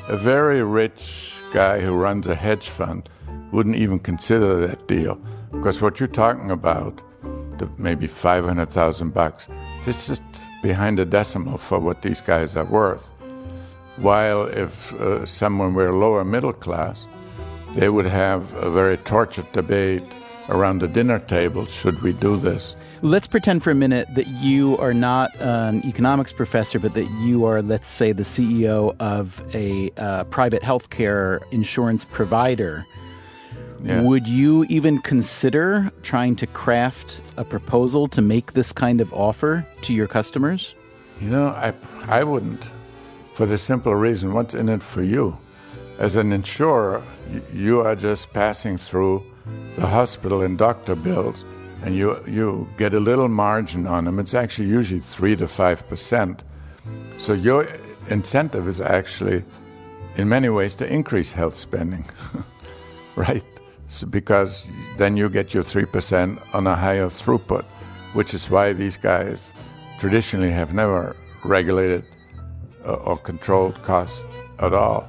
A 0.09 0.17
very 0.17 0.63
rich 0.63 1.35
guy 1.53 1.81
who 1.81 1.95
runs 1.95 2.27
a 2.27 2.35
hedge 2.35 2.69
fund 2.69 3.09
wouldn't 3.53 3.77
even 3.77 3.99
consider 3.99 4.67
that 4.67 4.87
deal 4.87 5.21
because 5.53 5.81
what 5.81 6.01
you're 6.01 6.09
talking 6.09 6.51
about, 6.51 7.03
the 7.59 7.71
maybe 7.79 8.07
500,000 8.07 9.15
bucks, 9.15 9.49
it's 9.87 10.07
just 10.07 10.23
behind 10.63 10.99
a 10.99 11.05
decimal 11.05 11.59
for 11.59 11.79
what 11.79 12.03
these 12.03 12.21
guys 12.21 12.57
are 12.57 12.65
worth. 12.65 13.11
While 13.97 14.47
if 14.47 14.93
uh, 14.95 15.25
someone 15.27 15.75
were 15.75 15.93
lower 15.93 16.25
middle 16.25 16.53
class, 16.53 17.07
they 17.75 17.89
would 17.89 18.07
have 18.07 18.53
a 18.55 18.71
very 18.71 18.97
tortured 18.97 19.51
debate 19.53 20.05
around 20.49 20.81
the 20.81 20.89
dinner 20.89 21.19
table 21.19 21.67
should 21.67 22.03
we 22.03 22.13
do 22.13 22.37
this? 22.37 22.77
Let's 23.05 23.27
pretend 23.27 23.63
for 23.63 23.71
a 23.71 23.75
minute 23.75 24.09
that 24.15 24.27
you 24.29 24.79
are 24.79 24.95
not 24.95 25.37
an 25.39 25.85
economics 25.85 26.33
professor, 26.33 26.79
but 26.79 26.95
that 26.95 27.05
you 27.21 27.45
are, 27.45 27.61
let's 27.61 27.87
say, 27.87 28.13
the 28.13 28.23
CEO 28.23 28.97
of 28.99 29.43
a 29.55 29.91
uh, 29.99 30.25
private 30.25 30.63
healthcare 30.63 31.43
insurance 31.53 32.07
provider. 32.07 32.87
Yeah. 33.83 34.01
Would 34.01 34.27
you 34.27 34.65
even 34.71 35.03
consider 35.03 35.93
trying 36.03 36.35
to 36.37 36.47
craft 36.47 37.21
a 37.37 37.45
proposal 37.45 38.09
to 38.09 38.23
make 38.23 38.55
this 38.55 38.73
kind 38.73 39.03
of 39.03 39.13
offer 39.13 39.67
to 39.83 39.93
your 39.93 40.07
customers? 40.07 40.75
You 41.21 41.29
know, 41.29 41.49
I, 41.49 41.75
I 42.07 42.25
wouldn't, 42.25 42.71
for 43.35 43.45
the 43.45 43.59
simple 43.59 43.95
reason 43.95 44.33
what's 44.33 44.55
in 44.55 44.71
it 44.71 44.83
for 44.83 45.03
you? 45.03 45.37
As 45.99 46.17
an 46.17 46.33
insurer, 46.33 47.05
you 47.53 47.81
are 47.81 47.97
just 47.97 48.33
passing 48.33 48.79
through 48.79 49.31
the 49.77 49.89
hospital 49.89 50.41
and 50.41 50.57
doctor 50.57 50.95
bills 50.95 51.45
and 51.85 51.95
you, 51.95 52.19
you 52.27 52.69
get 52.79 52.95
a 52.95 53.01
little 53.01 53.29
margin 53.29 53.87
on 53.87 54.07
them. 54.07 54.19
It's 54.19 54.33
actually 54.33 54.69
usually 54.69 55.01
3 55.01 55.37
to 55.37 55.45
5%. 55.45 56.41
So 57.19 57.35
your 57.35 57.69
incentive 58.09 58.67
is 58.69 58.81
actually, 58.81 59.45
in 60.17 60.27
many 60.29 60.49
ways, 60.49 60.75
to 60.77 60.91
increase 60.91 61.33
health 61.33 61.55
spending, 61.55 62.07
right? 63.17 63.45
So 63.87 64.07
because 64.07 64.67
then 64.97 65.19
you 65.19 65.29
get 65.29 65.53
your 65.53 65.63
3% 65.63 66.41
on 66.55 66.67
a 66.67 66.75
higher 66.75 67.07
throughput, 67.07 67.65
which 68.15 68.33
is 68.33 68.49
why 68.49 68.73
these 68.73 68.97
guys 68.97 69.53
traditionally 69.99 70.51
have 70.51 70.73
never 70.73 71.15
regulated 71.45 72.05
uh, 72.87 72.95
or 72.95 73.19
controlled 73.19 73.81
costs 73.83 74.23
at 74.59 74.73
all. 74.73 75.07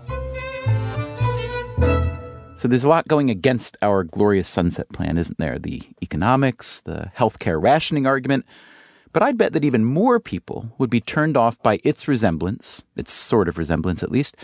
So 2.57 2.69
there's 2.69 2.85
a 2.85 2.89
lot 2.89 3.07
going 3.07 3.29
against 3.29 3.75
our 3.81 4.05
glorious 4.05 4.47
sunset 4.47 4.87
plan, 4.89 5.17
isn't 5.17 5.37
there? 5.37 5.59
The 5.59 5.81
economics, 6.01 6.79
the 6.81 7.11
healthcare 7.17 7.61
rationing 7.61 8.07
argument. 8.07 8.45
But 9.11 9.23
I'd 9.23 9.37
bet 9.37 9.53
that 9.53 9.65
even 9.65 9.83
more 9.83 10.19
people 10.19 10.73
would 10.77 10.89
be 10.89 11.01
turned 11.01 11.35
off 11.35 11.61
by 11.61 11.79
its 11.83 12.07
resemblance, 12.07 12.83
its 12.95 13.11
sort 13.13 13.47
of 13.49 13.57
resemblance 13.57 14.03
at 14.03 14.11
least, 14.11 14.35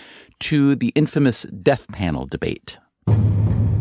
to 0.41 0.76
the 0.76 0.91
infamous 0.95 1.43
death 1.43 1.88
panel 1.89 2.26
debate. 2.26 2.80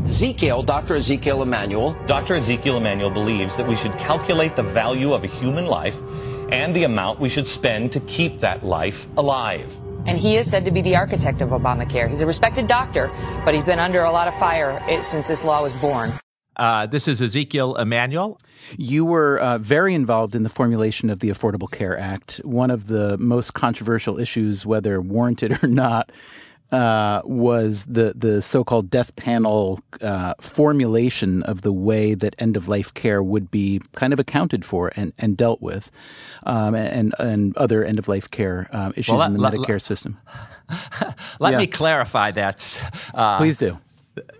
Ezekiel, 0.06 0.62
Dr. 0.62 0.96
Ezekiel 0.96 1.42
Emanuel. 1.42 1.96
Dr. 2.06 2.34
Ezekiel 2.34 2.76
Emanuel 2.76 3.10
believes 3.10 3.56
that 3.56 3.68
we 3.68 3.76
should 3.76 3.96
calculate 3.98 4.56
the 4.56 4.62
value 4.62 5.12
of 5.12 5.22
a 5.24 5.28
human 5.28 5.66
life 5.66 6.00
and 6.50 6.74
the 6.74 6.84
amount 6.84 7.20
we 7.20 7.28
should 7.28 7.46
spend 7.46 7.92
to 7.92 8.00
keep 8.00 8.40
that 8.40 8.64
life 8.64 9.06
alive. 9.16 9.76
And 10.06 10.18
he 10.18 10.36
is 10.36 10.50
said 10.50 10.64
to 10.64 10.70
be 10.70 10.82
the 10.82 10.96
architect 10.96 11.40
of 11.40 11.50
Obamacare. 11.50 12.08
He's 12.08 12.20
a 12.20 12.26
respected 12.26 12.66
doctor, 12.66 13.10
but 13.44 13.54
he's 13.54 13.64
been 13.64 13.78
under 13.78 14.02
a 14.02 14.10
lot 14.10 14.28
of 14.28 14.34
fire 14.38 14.80
since 15.02 15.28
this 15.28 15.44
law 15.44 15.62
was 15.62 15.78
born. 15.80 16.10
Uh, 16.56 16.86
this 16.86 17.08
is 17.08 17.22
Ezekiel 17.22 17.74
Emanuel. 17.76 18.38
You 18.76 19.04
were 19.04 19.38
uh, 19.38 19.58
very 19.58 19.94
involved 19.94 20.34
in 20.34 20.42
the 20.42 20.48
formulation 20.48 21.08
of 21.08 21.20
the 21.20 21.30
Affordable 21.30 21.70
Care 21.70 21.98
Act. 21.98 22.38
One 22.44 22.70
of 22.70 22.86
the 22.88 23.16
most 23.18 23.54
controversial 23.54 24.18
issues, 24.18 24.66
whether 24.66 25.00
warranted 25.00 25.62
or 25.62 25.66
not, 25.66 26.12
uh, 26.72 27.22
was 27.24 27.84
the 27.84 28.12
the 28.16 28.40
so-called 28.40 28.90
death 28.90 29.14
panel 29.16 29.80
uh, 30.00 30.34
formulation 30.40 31.42
of 31.44 31.62
the 31.62 31.72
way 31.72 32.14
that 32.14 32.34
end 32.38 32.56
of 32.56 32.68
life 32.68 32.94
care 32.94 33.22
would 33.22 33.50
be 33.50 33.80
kind 33.92 34.12
of 34.12 34.18
accounted 34.18 34.64
for 34.64 34.92
and, 34.96 35.12
and 35.18 35.36
dealt 35.36 35.60
with, 35.60 35.90
um, 36.46 36.74
and 36.74 37.14
and 37.18 37.56
other 37.56 37.84
end 37.84 37.98
of 37.98 38.08
life 38.08 38.30
care 38.30 38.68
um, 38.72 38.92
issues 38.96 39.14
well, 39.14 39.26
in 39.26 39.32
the 39.32 39.38
Medicare 39.38 39.82
system. 39.82 40.18
Let 41.40 41.52
yeah. 41.52 41.58
me 41.58 41.66
clarify 41.66 42.30
that. 42.32 42.90
Uh, 43.12 43.38
Please 43.38 43.58
do. 43.58 43.78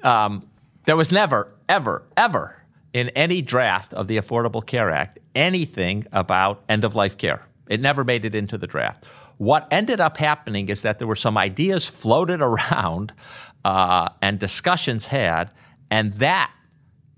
Um, 0.02 0.48
there 0.84 0.96
was 0.96 1.10
never, 1.10 1.52
ever, 1.68 2.04
ever 2.16 2.56
in 2.92 3.08
any 3.10 3.42
draft 3.42 3.92
of 3.94 4.08
the 4.08 4.16
Affordable 4.16 4.64
Care 4.64 4.90
Act 4.90 5.18
anything 5.34 6.06
about 6.12 6.62
end 6.68 6.84
of 6.84 6.94
life 6.94 7.16
care. 7.18 7.42
It 7.68 7.80
never 7.80 8.04
made 8.04 8.24
it 8.24 8.34
into 8.34 8.58
the 8.58 8.66
draft. 8.66 9.04
What 9.40 9.68
ended 9.70 10.02
up 10.02 10.18
happening 10.18 10.68
is 10.68 10.82
that 10.82 10.98
there 10.98 11.08
were 11.08 11.16
some 11.16 11.38
ideas 11.38 11.86
floated 11.86 12.42
around 12.50 13.14
uh, 13.64 14.10
and 14.20 14.38
discussions 14.38 15.06
had, 15.06 15.50
and 15.90 16.12
that 16.14 16.52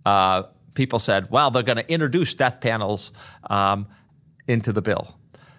uh, 0.06 0.44
people 0.76 1.00
said, 1.00 1.32
well, 1.32 1.50
they're 1.50 1.64
going 1.64 1.78
to 1.78 1.92
introduce 1.92 2.32
death 2.32 2.60
panels 2.60 3.10
um, 3.50 3.88
into 4.46 4.72
the 4.72 4.80
bill. 4.80 5.16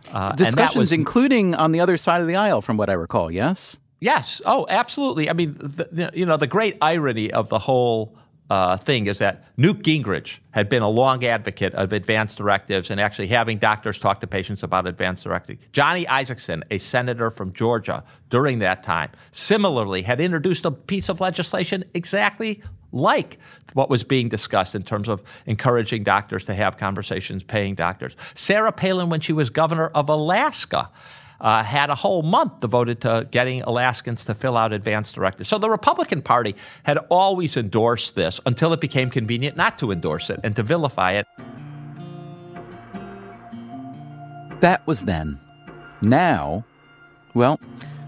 Uh, 0.09 0.31
discussions, 0.31 0.77
was, 0.77 0.91
including 0.93 1.53
on 1.53 1.73
the 1.73 1.81
other 1.81 1.97
side 1.97 2.21
of 2.21 2.27
the 2.27 2.37
aisle, 2.37 2.61
from 2.61 2.77
what 2.77 2.89
I 2.89 2.93
recall, 2.93 3.29
yes? 3.29 3.75
Yes. 3.99 4.41
Oh, 4.45 4.65
absolutely. 4.69 5.29
I 5.29 5.33
mean, 5.33 5.57
the, 5.59 6.11
you 6.13 6.25
know, 6.25 6.37
the 6.37 6.47
great 6.47 6.77
irony 6.81 7.29
of 7.29 7.49
the 7.49 7.59
whole 7.59 8.17
uh, 8.49 8.77
thing 8.77 9.07
is 9.07 9.19
that 9.19 9.45
Newt 9.57 9.83
Gingrich 9.83 10.37
had 10.51 10.69
been 10.69 10.81
a 10.81 10.89
long 10.89 11.23
advocate 11.25 11.73
of 11.75 11.93
advance 11.93 12.35
directives 12.35 12.89
and 12.89 12.99
actually 12.99 13.27
having 13.27 13.57
doctors 13.57 13.99
talk 13.99 14.19
to 14.21 14.27
patients 14.27 14.63
about 14.63 14.85
advance 14.85 15.23
directives. 15.23 15.61
Johnny 15.71 16.05
Isakson, 16.05 16.61
a 16.69 16.77
senator 16.77 17.31
from 17.31 17.53
Georgia 17.53 18.03
during 18.29 18.59
that 18.59 18.83
time, 18.83 19.09
similarly 19.31 20.01
had 20.01 20.19
introduced 20.19 20.65
a 20.65 20.71
piece 20.71 21.09
of 21.09 21.21
legislation 21.21 21.83
exactly 21.93 22.61
like 22.91 23.39
what 23.73 23.89
was 23.89 24.03
being 24.03 24.29
discussed 24.29 24.75
in 24.75 24.83
terms 24.83 25.07
of 25.07 25.23
encouraging 25.47 26.03
doctors 26.03 26.43
to 26.45 26.53
have 26.53 26.77
conversations, 26.77 27.43
paying 27.43 27.73
doctors. 27.73 28.15
Sarah 28.35 28.71
Palin, 28.71 29.09
when 29.09 29.19
she 29.19 29.33
was 29.33 29.49
governor 29.49 29.87
of 29.87 30.09
Alaska, 30.09 30.89
uh, 31.43 31.61
had 31.61 31.89
a 31.89 31.95
whole 31.95 32.23
month 32.23 32.61
devoted 32.61 33.01
to 33.01 33.27
getting 33.29 33.61
Alaskans 33.63 34.25
to 34.25 34.33
fill 34.33 34.55
out 34.55 34.71
advance 34.71 35.11
directives. 35.11 35.49
So 35.49 35.57
the 35.57 35.69
Republican 35.69 36.21
Party 36.21 36.55
had 36.83 36.97
always 37.09 37.57
endorsed 37.57 38.15
this 38.15 38.39
until 38.45 38.71
it 38.71 38.79
became 38.79 39.09
convenient 39.09 39.57
not 39.57 39.77
to 39.79 39.91
endorse 39.91 40.29
it 40.29 40.39
and 40.43 40.55
to 40.55 40.63
vilify 40.63 41.11
it. 41.11 41.27
That 44.61 44.87
was 44.87 45.01
then. 45.01 45.37
Now, 46.01 46.63
well, 47.33 47.59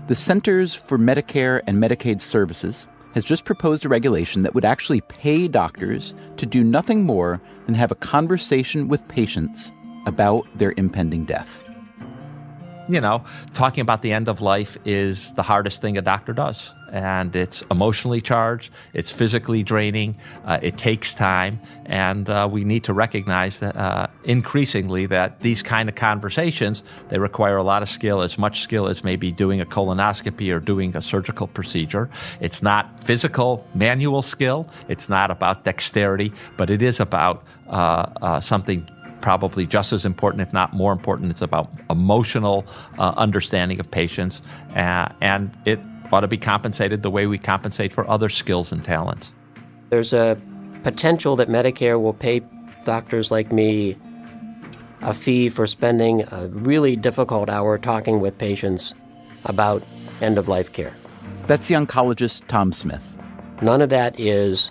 the 0.07 0.15
Centers 0.15 0.73
for 0.73 0.97
Medicare 0.97 1.61
and 1.67 1.77
Medicaid 1.77 2.21
Services 2.21 2.87
has 3.13 3.25
just 3.25 3.43
proposed 3.43 3.85
a 3.85 3.89
regulation 3.89 4.43
that 4.43 4.55
would 4.55 4.65
actually 4.65 5.01
pay 5.01 5.49
doctors 5.49 6.13
to 6.37 6.45
do 6.45 6.63
nothing 6.63 7.03
more 7.03 7.41
than 7.65 7.75
have 7.75 7.91
a 7.91 7.95
conversation 7.95 8.87
with 8.87 9.05
patients 9.09 9.73
about 10.05 10.45
their 10.57 10.73
impending 10.77 11.25
death 11.25 11.64
you 12.87 13.01
know, 13.01 13.23
talking 13.53 13.81
about 13.81 14.01
the 14.01 14.13
end 14.13 14.29
of 14.29 14.41
life 14.41 14.77
is 14.85 15.33
the 15.33 15.43
hardest 15.43 15.81
thing 15.81 15.97
a 15.97 16.01
doctor 16.01 16.33
does. 16.33 16.71
And 16.91 17.35
it's 17.35 17.61
emotionally 17.71 18.21
charged, 18.21 18.71
it's 18.93 19.11
physically 19.11 19.63
draining, 19.63 20.17
uh, 20.45 20.59
it 20.61 20.77
takes 20.77 21.13
time, 21.13 21.59
and 21.85 22.29
uh, 22.29 22.47
we 22.49 22.63
need 22.63 22.85
to 22.85 22.93
recognize 22.93 23.59
that 23.59 23.75
uh, 23.75 24.07
increasingly 24.23 25.05
that 25.07 25.41
these 25.41 25.61
kind 25.61 25.89
of 25.89 25.95
conversations 25.95 26.83
they 27.09 27.17
require 27.17 27.57
a 27.57 27.63
lot 27.63 27.81
of 27.81 27.89
skill, 27.89 28.21
as 28.21 28.37
much 28.37 28.61
skill 28.61 28.87
as 28.87 29.03
maybe 29.03 29.31
doing 29.31 29.59
a 29.59 29.65
colonoscopy 29.65 30.53
or 30.55 30.59
doing 30.59 30.95
a 30.95 31.01
surgical 31.01 31.47
procedure. 31.47 32.09
It's 32.39 32.61
not 32.61 33.03
physical, 33.03 33.67
manual 33.73 34.21
skill. 34.21 34.69
It's 34.87 35.09
not 35.09 35.31
about 35.31 35.65
dexterity, 35.65 36.31
but 36.55 36.69
it 36.69 36.81
is 36.81 36.99
about 36.99 37.43
uh, 37.67 38.05
uh, 38.21 38.39
something 38.39 38.87
probably 39.25 39.65
just 39.65 39.91
as 39.91 40.05
important, 40.05 40.39
if 40.39 40.53
not 40.53 40.71
more 40.71 40.93
important. 40.93 41.31
It's 41.31 41.41
about 41.41 41.67
emotional 41.89 42.63
uh, 42.99 43.15
understanding 43.17 43.79
of 43.79 43.89
patients, 43.89 44.39
uh, 44.75 45.09
and 45.19 45.51
it 45.65 45.79
ought 46.11 46.19
to 46.19 46.27
be 46.27 46.37
compensated 46.37 47.01
the 47.01 47.09
way 47.09 47.25
we 47.25 47.39
compensate 47.39 47.91
for 47.91 48.07
other 48.07 48.29
skills 48.29 48.71
and 48.71 48.85
talents. 48.85 49.33
There's 49.89 50.13
a 50.13 50.39
potential 50.83 51.35
that 51.37 51.49
Medicare 51.49 51.99
will 51.99 52.13
pay 52.13 52.43
doctors 52.83 53.31
like 53.31 53.51
me 53.51 53.97
a 55.01 55.11
fee 55.11 55.49
for 55.49 55.65
spending 55.65 56.21
a 56.31 56.45
really 56.49 56.95
difficult 56.95 57.49
hour 57.49 57.79
talking 57.79 58.19
with 58.19 58.37
patients 58.37 58.93
about 59.45 59.81
end 60.21 60.37
of 60.37 60.47
life 60.47 60.71
care. 60.71 60.93
That's 61.47 61.67
the 61.67 61.73
oncologist 61.73 62.45
Tom 62.47 62.71
Smith. 62.71 63.17
None 63.63 63.81
of 63.81 63.89
that 63.89 64.19
is 64.19 64.69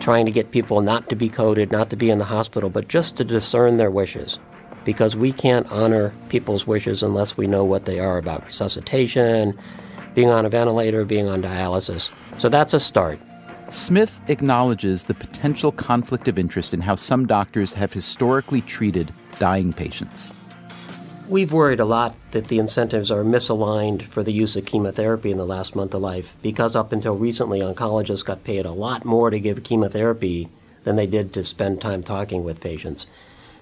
trying 0.00 0.26
to 0.26 0.32
get 0.32 0.50
people 0.50 0.80
not 0.80 1.08
to 1.08 1.16
be 1.16 1.28
coded, 1.28 1.70
not 1.72 1.90
to 1.90 1.96
be 1.96 2.10
in 2.10 2.18
the 2.18 2.24
hospital, 2.24 2.70
but 2.70 2.88
just 2.88 3.16
to 3.16 3.24
discern 3.24 3.76
their 3.76 3.90
wishes. 3.90 4.38
Because 4.84 5.16
we 5.16 5.32
can't 5.32 5.70
honor 5.70 6.12
people's 6.28 6.66
wishes 6.66 7.02
unless 7.02 7.36
we 7.36 7.46
know 7.46 7.64
what 7.64 7.84
they 7.84 7.98
are 7.98 8.18
about 8.18 8.46
resuscitation, 8.46 9.58
being 10.14 10.30
on 10.30 10.46
a 10.46 10.48
ventilator, 10.48 11.04
being 11.04 11.28
on 11.28 11.42
dialysis. 11.42 12.10
So 12.38 12.48
that's 12.48 12.74
a 12.74 12.80
start. 12.80 13.18
Smith 13.70 14.18
acknowledges 14.28 15.04
the 15.04 15.14
potential 15.14 15.72
conflict 15.72 16.26
of 16.26 16.38
interest 16.38 16.72
in 16.72 16.80
how 16.80 16.94
some 16.94 17.26
doctors 17.26 17.74
have 17.74 17.92
historically 17.92 18.62
treated 18.62 19.12
dying 19.38 19.72
patients. 19.74 20.32
We've 21.28 21.52
worried 21.52 21.78
a 21.78 21.84
lot 21.84 22.14
that 22.30 22.48
the 22.48 22.58
incentives 22.58 23.10
are 23.10 23.22
misaligned 23.22 24.06
for 24.06 24.22
the 24.22 24.32
use 24.32 24.56
of 24.56 24.64
chemotherapy 24.64 25.30
in 25.30 25.36
the 25.36 25.44
last 25.44 25.76
month 25.76 25.92
of 25.92 26.00
life 26.00 26.34
because 26.40 26.74
up 26.74 26.90
until 26.90 27.18
recently, 27.18 27.60
oncologists 27.60 28.24
got 28.24 28.44
paid 28.44 28.64
a 28.64 28.70
lot 28.70 29.04
more 29.04 29.28
to 29.28 29.38
give 29.38 29.62
chemotherapy 29.62 30.48
than 30.84 30.96
they 30.96 31.06
did 31.06 31.34
to 31.34 31.44
spend 31.44 31.82
time 31.82 32.02
talking 32.02 32.44
with 32.44 32.62
patients. 32.62 33.04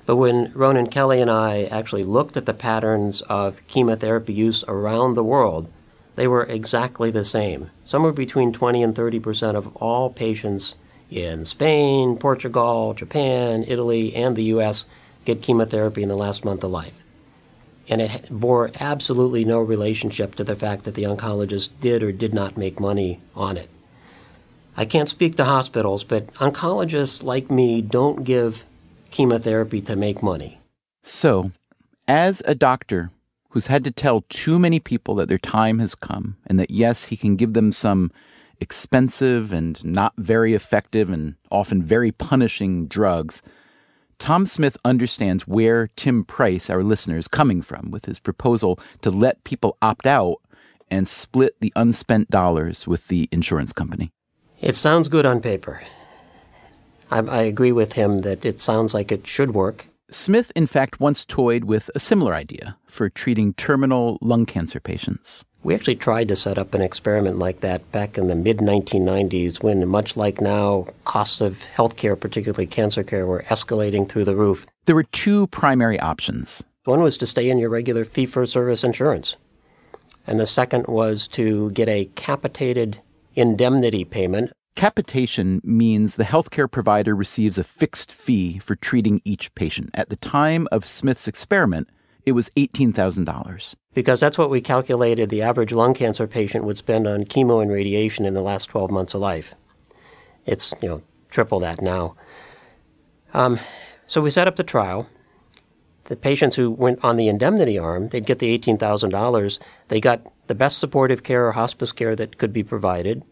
But 0.05 0.15
when 0.15 0.53
Ronan 0.55 0.91
Kelly 0.91 1.21
and 1.21 1.29
I 1.29 1.65
actually 1.65 2.05
looked 2.05 2.37
at 2.37 2.47
the 2.47 2.55
patterns 2.55 3.21
of 3.23 3.61
chemotherapy 3.67 4.33
use 4.33 4.63
around 4.69 5.15
the 5.15 5.25
world, 5.25 5.67
they 6.15 6.29
were 6.29 6.45
exactly 6.45 7.11
the 7.11 7.25
same. 7.25 7.73
Somewhere 7.83 8.13
between 8.13 8.53
20 8.53 8.81
and 8.81 8.95
30 8.95 9.19
percent 9.19 9.57
of 9.57 9.75
all 9.79 10.09
patients 10.09 10.77
in 11.11 11.45
Spain, 11.45 12.17
Portugal, 12.17 12.95
Japan, 12.95 13.65
Italy, 13.67 14.15
and 14.15 14.37
the 14.37 14.45
U.S. 14.55 14.85
get 15.25 15.43
chemotherapy 15.43 16.05
in 16.05 16.09
the 16.09 16.15
last 16.15 16.45
month 16.45 16.63
of 16.63 16.71
life 16.71 17.03
and 17.89 18.01
it 18.01 18.29
bore 18.31 18.71
absolutely 18.81 19.45
no 19.45 19.59
relationship 19.61 20.35
to 20.35 20.45
the 20.45 20.57
fact 20.57 20.85
that 20.85 20.95
the 20.95 21.05
oncologist 21.05 21.71
did 21.81 22.03
or 22.03 22.13
did 22.13 22.35
not 22.35 22.57
make 22.57 22.81
money 22.81 23.21
on 23.35 23.57
it. 23.57 23.71
I 24.77 24.85
can't 24.85 25.09
speak 25.09 25.37
to 25.37 25.45
hospitals, 25.45 26.05
but 26.05 26.33
oncologists 26.35 27.23
like 27.23 27.51
me 27.51 27.81
don't 27.81 28.25
give 28.25 28.65
chemotherapy 29.11 29.81
to 29.83 29.97
make 29.97 30.23
money. 30.23 30.61
So, 31.03 31.51
as 32.07 32.43
a 32.45 32.55
doctor 32.55 33.11
who's 33.51 33.69
had 33.69 33.85
to 33.85 33.91
tell 33.91 34.23
too 34.29 34.59
many 34.59 34.81
people 34.81 35.15
that 35.15 35.29
their 35.29 35.39
time 35.39 35.79
has 35.79 35.95
come 35.95 36.37
and 36.47 36.59
that 36.59 36.71
yes, 36.71 37.05
he 37.05 37.17
can 37.17 37.37
give 37.37 37.55
them 37.55 37.73
some 37.73 38.13
expensive 38.61 39.53
and 39.53 39.83
not 39.85 40.13
very 40.19 40.53
effective 40.53 41.09
and 41.09 41.37
often 41.51 41.83
very 41.83 42.11
punishing 42.13 42.87
drugs 42.87 43.43
Tom 44.19 44.47
Smith 44.47 44.77
understands 44.85 45.47
where 45.47 45.89
Tim 45.97 46.25
Price, 46.25 46.71
our 46.71 46.83
listener, 46.83 47.19
is 47.19 47.29
coming 47.29 47.63
from 47.63 47.91
with 47.91 48.07
his 48.07 48.19
proposal 48.19 48.79
to 49.03 49.11
let 49.11 49.45
people 49.45 49.77
opt 49.83 50.07
out 50.07 50.37
and 50.91 51.07
split 51.07 51.57
the 51.61 51.73
unspent 51.77 52.31
dollars 52.31 52.87
with 52.87 53.09
the 53.09 53.29
insurance 53.33 53.73
company. 53.73 54.11
It 54.61 54.75
sounds 54.75 55.09
good 55.09 55.27
on 55.27 55.41
paper. 55.41 55.83
I, 57.11 57.19
I 57.19 57.43
agree 57.43 57.73
with 57.73 57.93
him 57.93 58.23
that 58.23 58.45
it 58.45 58.61
sounds 58.61 58.95
like 58.95 59.13
it 59.13 59.27
should 59.27 59.55
work. 59.55 59.87
Smith, 60.11 60.53
in 60.55 60.69
fact, 60.69 61.01
once 61.01 61.25
toyed 61.25 61.65
with 61.65 61.91
a 61.95 61.99
similar 61.99 62.33
idea 62.33 62.77
for 62.87 63.09
treating 63.09 63.53
terminal 63.55 64.19
lung 64.21 64.47
cancer 64.47 64.79
patients. 64.79 65.45
We 65.65 65.75
actually 65.75 65.97
tried 65.97 66.29
to 66.29 66.37
set 66.37 66.59
up 66.59 66.75
an 66.75 66.81
experiment 66.81 67.41
like 67.41 67.59
that 67.61 67.91
back 67.91 68.17
in 68.17 68.29
the 68.29 68.37
mid 68.37 68.59
1990s 68.59 69.65
when, 69.65 69.87
much 69.89 70.17
like 70.17 70.41
now, 70.41 70.87
costs 71.05 71.41
of 71.41 71.65
healthcare, 71.77 72.19
particularly 72.19 72.69
cancer 72.69 73.03
care, 73.03 73.27
were 73.27 73.45
escalating 73.49 74.09
through 74.09 74.27
the 74.27 74.37
roof. 74.37 74.65
There 74.85 74.95
were 74.95 75.03
two 75.03 75.49
primary 75.49 75.99
options. 75.99 76.63
One 76.85 77.03
was 77.03 77.17
to 77.17 77.27
stay 77.27 77.51
in 77.51 77.59
your 77.59 77.71
regular 77.71 78.05
fee 78.05 78.27
for 78.27 78.47
service 78.47 78.85
insurance, 78.85 79.35
and 80.25 80.39
the 80.39 80.47
second 80.47 80.87
was 80.87 81.27
to 81.29 81.73
get 81.73 81.89
a 81.89 82.09
capitated 82.15 83.01
indemnity 83.35 84.05
payment. 84.05 84.53
Capitation 84.77 85.63
means 85.65 86.17
the 86.17 86.25
healthcare 86.25 86.71
provider 86.71 87.17
receives 87.17 87.57
a 87.57 87.65
fixed 87.65 88.13
fee 88.13 88.59
for 88.59 88.77
treating 88.77 89.23
each 89.25 89.53
patient. 89.55 89.89
At 89.95 90.11
the 90.11 90.17
time 90.17 90.69
of 90.71 90.85
Smith's 90.85 91.27
experiment, 91.27 91.89
it 92.27 92.33
was 92.33 92.51
$18,000. 92.59 93.75
Because 93.95 94.21
that's 94.21 94.37
what 94.37 94.51
we 94.51 94.61
calculated 94.61 95.31
the 95.31 95.41
average 95.41 95.73
lung 95.73 95.95
cancer 95.95 96.27
patient 96.27 96.65
would 96.65 96.77
spend 96.77 97.09
on 97.09 97.25
chemo 97.25 97.63
and 97.63 97.73
radiation 97.73 98.27
in 98.27 98.35
the 98.35 98.43
last 98.43 98.67
12 98.67 98.91
months 98.91 99.15
of 99.15 99.23
life. 99.23 99.55
It's, 100.45 100.75
you 100.83 100.89
know, 100.91 101.03
triple 101.31 101.59
that 101.61 101.81
now. 101.81 102.15
Um, 103.33 103.59
so 104.07 104.21
we 104.21 104.31
set 104.31 104.47
up 104.47 104.57
the 104.57 104.63
trial. 104.63 105.09
The 106.05 106.17
patients 106.17 106.57
who 106.57 106.71
went 106.71 107.03
on 107.03 107.17
the 107.17 107.29
indemnity 107.29 107.79
arm, 107.79 108.11
they'd 108.11 108.27
get 108.27 108.41
the 108.41 108.57
$18,000. 108.59 109.59
They 109.89 110.01
got 110.01 110.21
the 110.49 110.55
best 110.55 110.79
supportive 110.79 111.23
care 111.23 111.47
or 111.49 111.53
hospice 111.53 111.93
care 111.93 112.15
that 112.15 112.37
could 112.37 112.53
be 112.53 112.63
provided. 112.63 113.25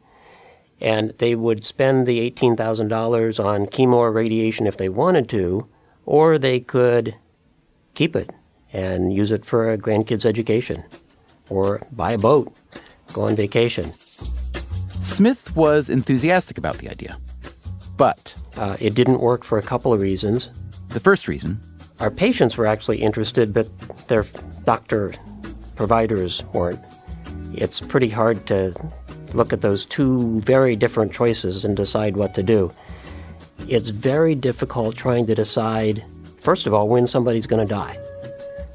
And 0.85 1.15
they 1.17 1.35
would 1.35 1.65
spend 1.65 2.07
the 2.07 2.31
$18,000 2.31 3.43
on 3.43 3.67
chemo 3.67 3.95
or 3.95 4.13
radiation 4.13 4.67
if 4.67 4.77
they 4.77 4.91
wanted 4.91 5.31
to, 5.31 5.67
or 6.05 6.37
they 6.37 6.61
could 6.61 7.15
keep 7.95 8.15
it 8.15 8.31
and 8.71 9.11
use 9.11 9.31
it 9.31 9.47
for 9.47 9.73
a 9.73 9.79
grandkid's 9.79 10.27
education 10.27 10.85
or 11.49 11.81
buy 11.91 12.13
a 12.13 12.19
boat, 12.19 12.55
go 13.15 13.23
on 13.23 13.35
vacation. 13.35 13.93
Smith 15.01 15.57
was 15.57 15.89
enthusiastic 15.89 16.59
about 16.59 16.77
the 16.77 16.91
idea, 16.91 17.17
but 17.97 18.37
uh, 18.59 18.77
it 18.79 18.95
didn't 18.95 19.21
work 19.21 19.43
for 19.43 19.57
a 19.57 19.63
couple 19.63 19.91
of 19.91 20.03
reasons. 20.03 20.51
The 20.89 21.01
first 21.01 21.29
reason 21.29 21.61
our 22.01 22.11
patients 22.11 22.59
were 22.59 22.67
actually 22.67 23.01
interested, 23.01 23.55
but 23.55 23.69
their 24.09 24.27
doctor 24.65 25.15
providers 25.77 26.43
weren't. 26.53 26.81
It's 27.55 27.81
pretty 27.81 28.11
hard 28.11 28.47
to 28.49 28.75
look 29.35 29.53
at 29.53 29.61
those 29.61 29.85
two 29.85 30.41
very 30.41 30.77
different 30.77 31.13
choices 31.13 31.65
and 31.65 31.77
decide 31.77 32.17
what 32.17 32.35
to 32.35 32.43
do. 32.43 32.71
It's 33.69 33.91
very 33.91 34.35
difficult 34.35 34.97
trying 34.97 35.27
to 35.27 35.35
decide, 35.35 36.05
first 36.41 36.67
of 36.67 36.75
all, 36.75 36.89
when 36.89 37.07
somebody's 37.07 37.47
going 37.47 37.67
to 37.67 37.73
die. 37.73 37.99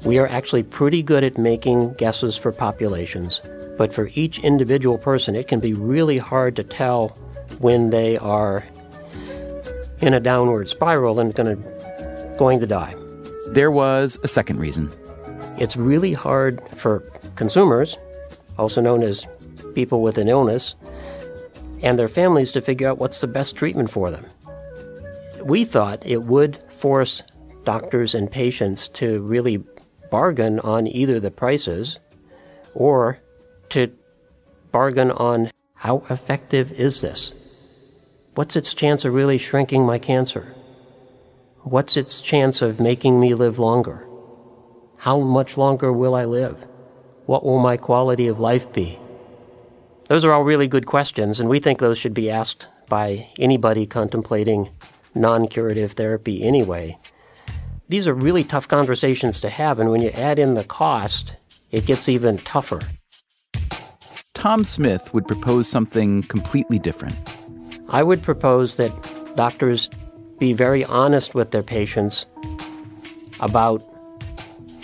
We 0.04 0.18
are 0.18 0.26
actually 0.26 0.62
pretty 0.62 1.02
good 1.02 1.24
at 1.24 1.38
making 1.38 1.94
guesses 1.94 2.36
for 2.36 2.52
populations, 2.52 3.40
but 3.76 3.92
for 3.92 4.10
each 4.14 4.38
individual 4.38 4.98
person, 4.98 5.36
it 5.36 5.48
can 5.48 5.60
be 5.60 5.74
really 5.74 6.18
hard 6.18 6.56
to 6.56 6.64
tell 6.64 7.08
when 7.58 7.90
they 7.90 8.16
are 8.16 8.64
in 10.00 10.14
a 10.14 10.20
downward 10.20 10.68
spiral 10.68 11.20
and 11.20 11.34
gonna, 11.34 11.56
going 12.38 12.60
to 12.60 12.66
die. 12.66 12.94
There 13.48 13.70
was 13.70 14.18
a 14.22 14.28
second 14.28 14.58
reason. 14.58 14.90
It's 15.58 15.76
really 15.76 16.14
hard 16.14 16.62
for 16.70 17.00
consumers, 17.36 17.96
also 18.58 18.80
known 18.80 19.02
as 19.02 19.26
people 19.80 20.02
with 20.02 20.18
an 20.18 20.28
illness, 20.28 20.74
and 21.82 21.98
their 21.98 22.14
families 22.20 22.52
to 22.52 22.60
figure 22.60 22.88
out 22.88 22.98
what's 22.98 23.22
the 23.22 23.26
best 23.26 23.56
treatment 23.56 23.90
for 23.90 24.10
them. 24.10 24.26
We 25.42 25.64
thought 25.64 26.04
it 26.04 26.24
would 26.24 26.62
force 26.70 27.22
doctors 27.64 28.14
and 28.14 28.30
patients 28.30 28.88
to 28.88 29.20
really 29.20 29.64
bargain 30.10 30.60
on 30.60 30.86
either 30.86 31.18
the 31.18 31.30
prices 31.30 31.98
or 32.74 33.20
to 33.70 33.90
bargain 34.70 35.10
on 35.10 35.50
how 35.76 36.02
effective 36.10 36.72
is 36.72 37.00
this? 37.00 37.32
What's 38.34 38.56
its 38.56 38.74
chance 38.74 39.06
of 39.06 39.14
really 39.14 39.38
shrinking 39.38 39.86
my 39.86 39.98
cancer? 39.98 40.54
What's 41.62 41.96
its 41.96 42.20
chance 42.20 42.60
of 42.60 42.80
making 42.80 43.18
me 43.18 43.32
live 43.32 43.58
longer? 43.58 44.06
How 44.98 45.20
much 45.20 45.56
longer 45.56 45.90
will 45.90 46.14
I 46.14 46.26
live? 46.26 46.66
What 47.24 47.44
will 47.44 47.58
my 47.58 47.78
quality 47.78 48.26
of 48.26 48.38
life 48.38 48.70
be? 48.72 48.98
Those 50.10 50.26
are 50.26 50.32
all 50.32 50.44
really 50.44 50.68
good 50.68 50.84
questions, 50.84 51.40
and 51.40 51.48
we 51.48 51.58
think 51.58 51.78
those 51.78 51.96
should 51.96 52.12
be 52.12 52.28
asked 52.28 52.66
by 52.90 53.30
anybody 53.38 53.86
contemplating 53.86 54.68
non 55.14 55.48
curative 55.48 55.92
therapy 55.92 56.42
anyway 56.42 56.98
these 57.90 58.06
are 58.06 58.14
really 58.14 58.44
tough 58.44 58.68
conversations 58.68 59.40
to 59.40 59.50
have, 59.50 59.80
and 59.80 59.90
when 59.90 60.00
you 60.00 60.10
add 60.10 60.38
in 60.38 60.54
the 60.54 60.62
cost, 60.62 61.34
it 61.72 61.86
gets 61.86 62.08
even 62.08 62.38
tougher. 62.38 62.80
Tom 64.32 64.62
Smith 64.62 65.12
would 65.12 65.26
propose 65.26 65.68
something 65.68 66.22
completely 66.22 66.78
different. 66.78 67.16
I 67.88 68.04
would 68.04 68.22
propose 68.22 68.76
that 68.76 68.92
doctors 69.34 69.90
be 70.38 70.52
very 70.52 70.84
honest 70.84 71.34
with 71.34 71.50
their 71.50 71.64
patients 71.64 72.26
about 73.40 73.78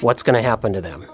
what's 0.00 0.24
going 0.24 0.34
to 0.34 0.42
happen 0.42 0.72
to 0.72 0.80
them. 0.80 1.06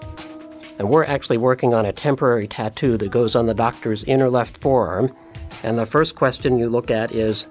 And 0.79 0.89
we're 0.89 1.05
actually 1.05 1.37
working 1.37 1.73
on 1.73 1.85
a 1.85 1.93
temporary 1.93 2.47
tattoo 2.47 2.97
that 2.97 3.11
goes 3.11 3.35
on 3.35 3.45
the 3.45 3.53
doctor's 3.53 4.03
inner 4.05 4.29
left 4.29 4.57
forearm. 4.57 5.15
And 5.63 5.77
the 5.77 5.85
first 5.85 6.15
question 6.15 6.57
you 6.57 6.69
look 6.69 6.89
at 6.89 7.13
is 7.13 7.47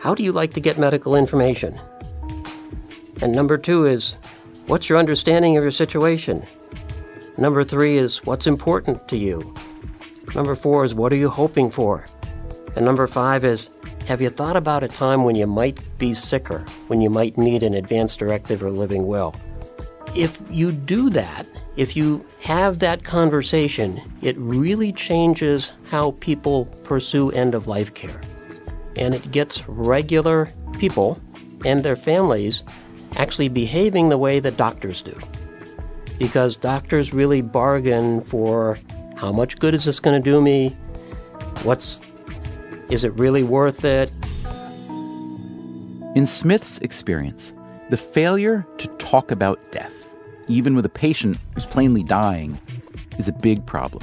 How 0.00 0.14
do 0.14 0.22
you 0.22 0.32
like 0.32 0.52
to 0.54 0.60
get 0.60 0.78
medical 0.78 1.14
information? 1.14 1.80
And 3.22 3.32
number 3.32 3.56
two 3.56 3.86
is, 3.86 4.14
what's 4.66 4.88
your 4.88 4.98
understanding 4.98 5.56
of 5.56 5.62
your 5.62 5.70
situation? 5.70 6.44
Number 7.38 7.64
three 7.64 7.98
is, 7.98 8.24
what's 8.24 8.46
important 8.46 9.08
to 9.08 9.16
you? 9.16 9.54
Number 10.34 10.54
four 10.54 10.84
is, 10.84 10.94
what 10.94 11.12
are 11.12 11.16
you 11.16 11.30
hoping 11.30 11.70
for? 11.70 12.06
And 12.76 12.84
number 12.84 13.06
five 13.06 13.44
is, 13.44 13.70
have 14.06 14.20
you 14.20 14.30
thought 14.30 14.56
about 14.56 14.82
a 14.82 14.88
time 14.88 15.24
when 15.24 15.36
you 15.36 15.46
might 15.46 15.78
be 15.98 16.12
sicker, 16.12 16.64
when 16.88 17.00
you 17.00 17.08
might 17.08 17.38
need 17.38 17.62
an 17.62 17.74
advance 17.74 18.16
directive 18.16 18.62
or 18.62 18.70
living 18.70 19.06
will? 19.06 19.34
If 20.14 20.40
you 20.50 20.72
do 20.72 21.08
that, 21.10 21.46
if 21.76 21.96
you 21.96 22.24
have 22.40 22.78
that 22.78 23.02
conversation, 23.02 24.00
it 24.22 24.36
really 24.38 24.92
changes 24.92 25.72
how 25.90 26.12
people 26.20 26.66
pursue 26.84 27.30
end 27.30 27.54
of 27.54 27.66
life 27.66 27.94
care. 27.94 28.20
And 28.96 29.14
it 29.14 29.30
gets 29.32 29.68
regular 29.68 30.50
people 30.78 31.20
and 31.64 31.82
their 31.82 31.96
families 31.96 32.62
actually 33.16 33.48
behaving 33.48 34.08
the 34.08 34.18
way 34.18 34.38
that 34.40 34.56
doctors 34.56 35.02
do. 35.02 35.18
Because 36.18 36.54
doctors 36.54 37.12
really 37.12 37.42
bargain 37.42 38.20
for 38.22 38.78
how 39.16 39.32
much 39.32 39.58
good 39.58 39.74
is 39.74 39.84
this 39.84 39.98
going 39.98 40.20
to 40.20 40.30
do 40.30 40.40
me? 40.40 40.76
What's 41.62 42.00
is 42.90 43.02
it 43.02 43.12
really 43.14 43.42
worth 43.42 43.84
it? 43.84 44.12
In 46.14 46.26
Smith's 46.26 46.78
experience, 46.78 47.54
the 47.90 47.96
failure 47.96 48.64
to 48.78 48.86
talk 48.98 49.30
about 49.30 49.58
death, 49.72 50.03
even 50.48 50.74
with 50.74 50.86
a 50.86 50.90
patient 50.90 51.38
who's 51.54 51.66
plainly 51.66 52.02
dying, 52.02 52.60
is 53.18 53.28
a 53.28 53.32
big 53.32 53.64
problem. 53.66 54.02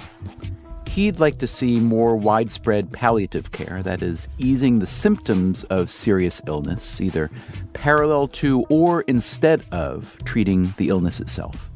He'd 0.87 1.21
like 1.21 1.37
to 1.37 1.47
see 1.47 1.79
more 1.79 2.17
widespread 2.17 2.91
palliative 2.91 3.53
care, 3.53 3.81
that 3.83 4.03
is, 4.03 4.27
easing 4.37 4.79
the 4.79 4.87
symptoms 4.87 5.63
of 5.65 5.89
serious 5.89 6.41
illness, 6.47 6.99
either 6.99 7.31
parallel 7.71 8.27
to 8.27 8.65
or 8.69 9.01
instead 9.03 9.63
of 9.71 10.17
treating 10.25 10.73
the 10.77 10.89
illness 10.89 11.21
itself. 11.21 11.69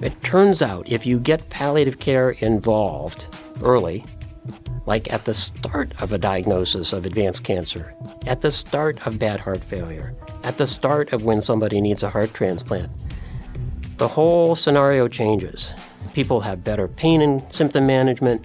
It 0.00 0.20
turns 0.22 0.60
out 0.60 0.90
if 0.90 1.06
you 1.06 1.20
get 1.20 1.48
palliative 1.50 2.00
care 2.00 2.30
involved 2.32 3.24
early, 3.62 4.04
like 4.86 5.12
at 5.12 5.24
the 5.24 5.34
start 5.34 5.92
of 6.02 6.12
a 6.12 6.18
diagnosis 6.18 6.92
of 6.92 7.06
advanced 7.06 7.44
cancer, 7.44 7.94
at 8.26 8.40
the 8.40 8.50
start 8.50 9.06
of 9.06 9.18
bad 9.18 9.40
heart 9.40 9.62
failure, 9.62 10.14
at 10.42 10.58
the 10.58 10.66
start 10.66 11.12
of 11.12 11.24
when 11.24 11.40
somebody 11.40 11.80
needs 11.80 12.02
a 12.02 12.10
heart 12.10 12.34
transplant, 12.34 12.90
the 13.96 14.08
whole 14.08 14.54
scenario 14.54 15.08
changes. 15.08 15.70
People 16.12 16.40
have 16.40 16.64
better 16.64 16.88
pain 16.88 17.22
and 17.22 17.42
symptom 17.52 17.86
management. 17.86 18.44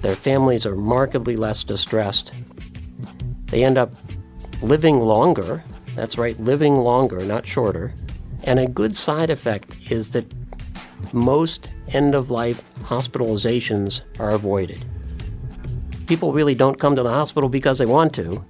Their 0.00 0.16
families 0.16 0.66
are 0.66 0.76
markedly 0.76 1.36
less 1.36 1.62
distressed. 1.64 2.32
They 3.46 3.64
end 3.64 3.76
up 3.76 3.92
living 4.62 5.00
longer. 5.00 5.62
That's 5.94 6.16
right, 6.16 6.38
living 6.40 6.76
longer, 6.76 7.20
not 7.24 7.46
shorter. 7.46 7.92
And 8.44 8.58
a 8.58 8.66
good 8.66 8.96
side 8.96 9.30
effect 9.30 9.76
is 9.90 10.12
that 10.12 10.32
most 11.12 11.68
end 11.88 12.14
of 12.14 12.30
life 12.30 12.62
hospitalizations 12.84 14.00
are 14.18 14.30
avoided. 14.30 14.84
People 16.06 16.32
really 16.32 16.54
don't 16.54 16.80
come 16.80 16.96
to 16.96 17.02
the 17.02 17.10
hospital 17.10 17.48
because 17.48 17.78
they 17.78 17.86
want 17.86 18.14
to. 18.14 18.44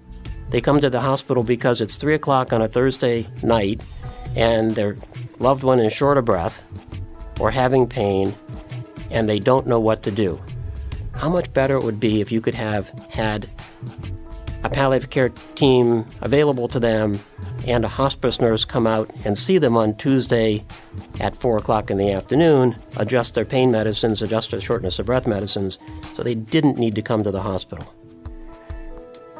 They 0.51 0.61
come 0.61 0.81
to 0.81 0.91
the 0.91 1.01
hospital 1.01 1.43
because 1.43 1.81
it's 1.81 1.97
3 1.97 2.15
o'clock 2.15 2.53
on 2.53 2.63
a 2.63 2.69
Thursday 2.69 3.27
night 3.43 3.83
and 4.37 4.73
their 4.73 4.97
loved 5.39 5.63
one 5.63 5.81
is 5.81 5.93
short 5.93 6.19
of 6.19 6.25
breath 6.25 6.63
or 7.41 7.51
having 7.51 7.87
pain 7.87 8.35
and 9.11 9.29
they 9.29 9.39
don't 9.39 9.67
know 9.67 9.81
what 9.81 10.03
to 10.03 10.11
do. 10.11 10.41
How 11.13 11.29
much 11.29 11.53
better 11.53 11.77
it 11.77 11.85
would 11.85 12.01
be 12.01 12.21
if 12.21 12.33
you 12.33 12.41
could 12.41 12.55
have 12.55 12.89
had 13.11 13.49
a 14.65 14.71
palliative 14.71 15.11
care 15.11 15.29
team 15.57 16.07
available 16.21 16.69
to 16.69 16.79
them 16.79 17.21
and 17.67 17.85
a 17.85 17.89
hospice 17.89 18.41
nurse 18.41 18.65
come 18.65 18.87
out 18.87 19.11
and 19.25 19.37
see 19.37 19.59
them 19.59 19.77
on 19.77 19.97
Tuesday 19.97 20.65
at 21.21 21.37
4 21.37 21.59
o'clock 21.59 21.91
in 21.91 21.99
the 21.99 22.13
afternoon, 22.13 22.77
adjust 22.97 23.35
their 23.35 23.45
pain 23.45 23.71
medicines, 23.71 24.23
adjust 24.23 24.51
their 24.51 24.61
shortness 24.61 24.99
of 24.99 25.07
breath 25.07 25.27
medicines, 25.27 25.79
so 26.15 26.23
they 26.23 26.35
didn't 26.35 26.79
need 26.79 26.95
to 26.95 27.03
come 27.03 27.23
to 27.23 27.31
the 27.31 27.43
hospital. 27.43 27.93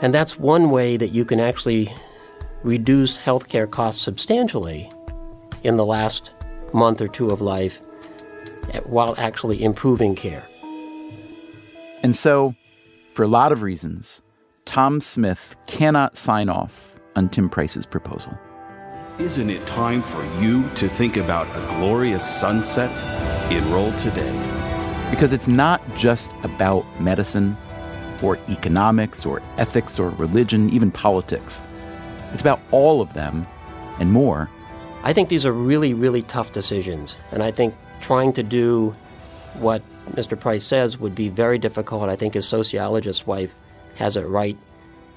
And 0.01 0.13
that's 0.13 0.39
one 0.39 0.71
way 0.71 0.97
that 0.97 1.13
you 1.13 1.25
can 1.25 1.39
actually 1.39 1.95
reduce 2.65 3.19
healthcare 3.19 3.71
costs 3.71 4.03
substantially 4.03 4.91
in 5.63 5.77
the 5.77 5.85
last 5.85 6.31
month 6.73 7.01
or 7.01 7.09
two 7.09 7.31
of 7.31 7.41
life 7.41 7.81
while 8.85 9.15
actually 9.19 9.63
improving 9.63 10.15
care. 10.15 10.45
And 12.03 12.17
so, 12.17 12.55
for 13.13 13.23
a 13.23 13.29
lot 13.29 13.53
of 13.53 13.63
reasons, 13.63 14.23
Tom 14.65 15.01
Smith 15.01 15.57
cannot 15.67 16.17
sign 16.17 16.49
off 16.49 17.01
on 17.15 17.29
Tim 17.29 17.49
Price's 17.49 17.87
proposal. 17.87 18.37
Isn't 19.19 19.51
it 19.51 19.65
time 19.67 20.03
for 20.03 20.25
you 20.41 20.69
to 20.71 20.89
think 20.89 21.17
about 21.17 21.47
a 21.49 21.77
glorious 21.77 22.29
sunset? 22.29 22.91
Enroll 23.53 23.93
today. 23.93 24.31
Because 25.11 25.33
it's 25.33 25.49
not 25.49 25.83
just 25.95 26.31
about 26.43 26.87
medicine 27.01 27.57
or 28.23 28.39
economics 28.49 29.27
or 29.27 29.43
ethics 29.59 29.99
or 29.99 30.11
religion, 30.11 30.71
even 30.71 30.91
politics. 30.91 31.61
It's 32.33 32.41
about 32.41 32.61
all 32.71 33.03
of 33.03 33.13
them 33.13 33.47
and 33.99 34.11
more. 34.11 34.49
I 35.05 35.13
think 35.13 35.29
these 35.29 35.45
are 35.45 35.53
really, 35.53 35.95
really 35.95 36.23
tough 36.23 36.53
decisions. 36.53 37.19
And 37.33 37.43
I 37.43 37.51
think 37.51 37.75
trying 38.01 38.33
to 38.35 38.43
do 38.43 38.95
what 39.55 39.83
Mr. 40.11 40.39
Price 40.39 40.65
says 40.65 40.99
would 40.99 41.15
be 41.15 41.29
very 41.29 41.59
difficult. 41.59 42.09
I 42.09 42.17
think 42.17 42.35
his 42.35 42.47
sociologist 42.47 43.27
wife 43.27 43.55
has 43.97 44.17
it 44.17 44.27
right. 44.27 44.57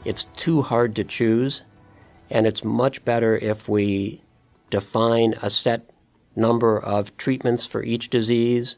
It's 0.04 0.26
too 0.36 0.62
hard 0.62 0.96
to 0.96 1.04
choose, 1.04 1.64
and 2.30 2.46
it's 2.46 2.64
much 2.64 3.04
better 3.06 3.36
if 3.38 3.68
we 3.68 4.22
define 4.70 5.36
a 5.42 5.50
set 5.50 5.90
number 6.36 6.78
of 6.78 7.16
treatments 7.18 7.66
for 7.66 7.84
each 7.84 8.10
disease, 8.10 8.78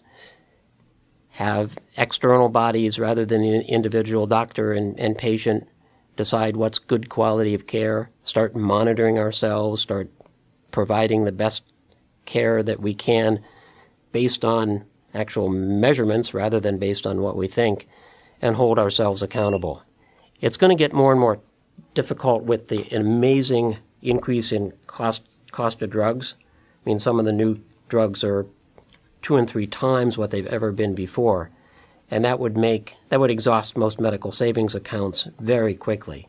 have 1.32 1.78
external 1.95 2.49
bodies 2.49 2.99
rather 2.99 3.26
than 3.26 3.43
an 3.43 3.62
individual 3.62 4.28
doctor 4.28 4.72
and, 4.72 4.99
and 4.99 5.18
patient 5.18 5.68
decide 6.16 6.55
what's 6.55 6.80
good 6.80 7.10
quality 7.10 7.53
of 7.53 7.68
care, 7.68 8.10
start 8.24 8.55
monitoring 8.55 9.20
ourselves, 9.20 9.82
start 9.82 10.10
providing 10.78 11.25
the 11.25 11.32
best 11.32 11.63
care 12.28 12.61
that 12.61 12.80
we 12.80 12.93
can 12.93 13.39
based 14.11 14.45
on 14.45 14.86
actual 15.11 15.49
measurements 15.49 16.36
rather 16.36 16.59
than 16.59 16.78
based 16.78 17.07
on 17.07 17.19
what 17.19 17.36
we 17.36 17.47
think, 17.47 17.88
and 18.43 18.57
hold 18.57 18.78
ourselves 18.78 19.23
accountable. 19.23 19.82
It's 20.39 20.55
going 20.55 20.69
to 20.69 20.84
get 20.84 20.93
more 20.93 21.11
and 21.11 21.19
more 21.19 21.39
difficult 21.95 22.43
with 22.43 22.67
the 22.67 22.84
amazing 22.95 23.78
increase 24.03 24.51
in 24.51 24.71
cost 24.86 25.23
cost 25.49 25.82
of 25.82 25.89
drugs. 25.89 26.36
I 26.86 26.89
mean, 26.89 26.99
some 26.99 27.17
of 27.17 27.25
the 27.25 27.34
new 27.34 27.59
drugs 27.89 28.23
are 28.23 28.45
two 29.23 29.36
and 29.36 29.49
three 29.49 29.65
times 29.65 30.15
what 30.15 30.30
they've 30.30 30.45
ever 30.45 30.71
been 30.71 30.93
before, 30.93 31.49
and 32.11 32.23
that 32.23 32.38
would 32.38 32.55
make 32.55 32.97
that 33.09 33.19
would 33.19 33.32
exhaust 33.32 33.75
most 33.75 33.99
medical 33.99 34.32
savings 34.32 34.75
accounts 34.75 35.28
very 35.39 35.73
quickly. 35.73 36.28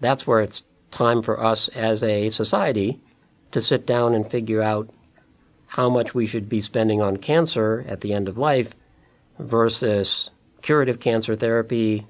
That's 0.00 0.26
where 0.26 0.40
it's 0.40 0.62
time 0.90 1.20
for 1.20 1.38
us 1.38 1.68
as 1.68 2.02
a 2.02 2.30
society 2.30 3.02
to 3.52 3.62
sit 3.62 3.86
down 3.86 4.14
and 4.14 4.30
figure 4.30 4.62
out 4.62 4.90
how 5.72 5.88
much 5.88 6.14
we 6.14 6.26
should 6.26 6.48
be 6.48 6.60
spending 6.60 7.00
on 7.00 7.16
cancer 7.16 7.84
at 7.88 8.00
the 8.00 8.12
end 8.12 8.28
of 8.28 8.38
life 8.38 8.74
versus 9.38 10.30
curative 10.62 10.98
cancer 10.98 11.36
therapy, 11.36 12.06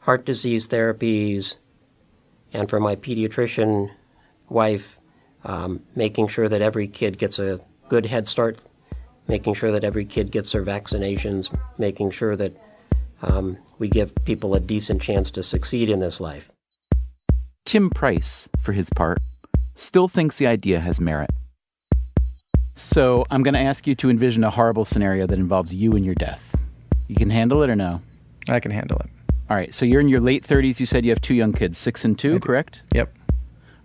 heart 0.00 0.24
disease 0.24 0.68
therapies, 0.68 1.56
and 2.52 2.70
for 2.70 2.80
my 2.80 2.96
pediatrician 2.96 3.90
wife, 4.48 4.98
um, 5.44 5.80
making 5.94 6.28
sure 6.28 6.48
that 6.48 6.62
every 6.62 6.88
kid 6.88 7.18
gets 7.18 7.38
a 7.38 7.60
good 7.88 8.06
head 8.06 8.26
start, 8.26 8.64
making 9.28 9.54
sure 9.54 9.72
that 9.72 9.84
every 9.84 10.04
kid 10.04 10.30
gets 10.30 10.52
their 10.52 10.64
vaccinations, 10.64 11.54
making 11.78 12.10
sure 12.10 12.36
that 12.36 12.56
um, 13.22 13.58
we 13.78 13.88
give 13.88 14.14
people 14.24 14.54
a 14.54 14.60
decent 14.60 15.02
chance 15.02 15.30
to 15.30 15.42
succeed 15.42 15.88
in 15.88 16.00
this 16.00 16.20
life. 16.20 16.50
Tim 17.64 17.90
Price, 17.90 18.48
for 18.60 18.72
his 18.72 18.90
part, 18.94 19.18
still 19.74 20.08
thinks 20.08 20.38
the 20.38 20.46
idea 20.46 20.80
has 20.80 21.00
merit. 21.00 21.30
So 22.74 23.24
I'm 23.30 23.42
going 23.42 23.54
to 23.54 23.60
ask 23.60 23.86
you 23.86 23.94
to 23.96 24.10
envision 24.10 24.42
a 24.44 24.50
horrible 24.50 24.84
scenario 24.84 25.26
that 25.26 25.38
involves 25.38 25.72
you 25.72 25.94
and 25.94 26.04
your 26.04 26.14
death. 26.16 26.56
You 27.06 27.14
can 27.14 27.30
handle 27.30 27.62
it 27.62 27.70
or 27.70 27.76
no? 27.76 28.02
I 28.48 28.60
can 28.60 28.72
handle 28.72 28.98
it. 28.98 29.10
All 29.48 29.56
right. 29.56 29.72
So 29.72 29.84
you're 29.84 30.00
in 30.00 30.08
your 30.08 30.20
late 30.20 30.42
30s. 30.42 30.80
You 30.80 30.86
said 30.86 31.04
you 31.04 31.10
have 31.10 31.20
two 31.20 31.34
young 31.34 31.52
kids, 31.52 31.78
six 31.78 32.04
and 32.04 32.18
two, 32.18 32.40
correct? 32.40 32.82
Yep. 32.92 33.14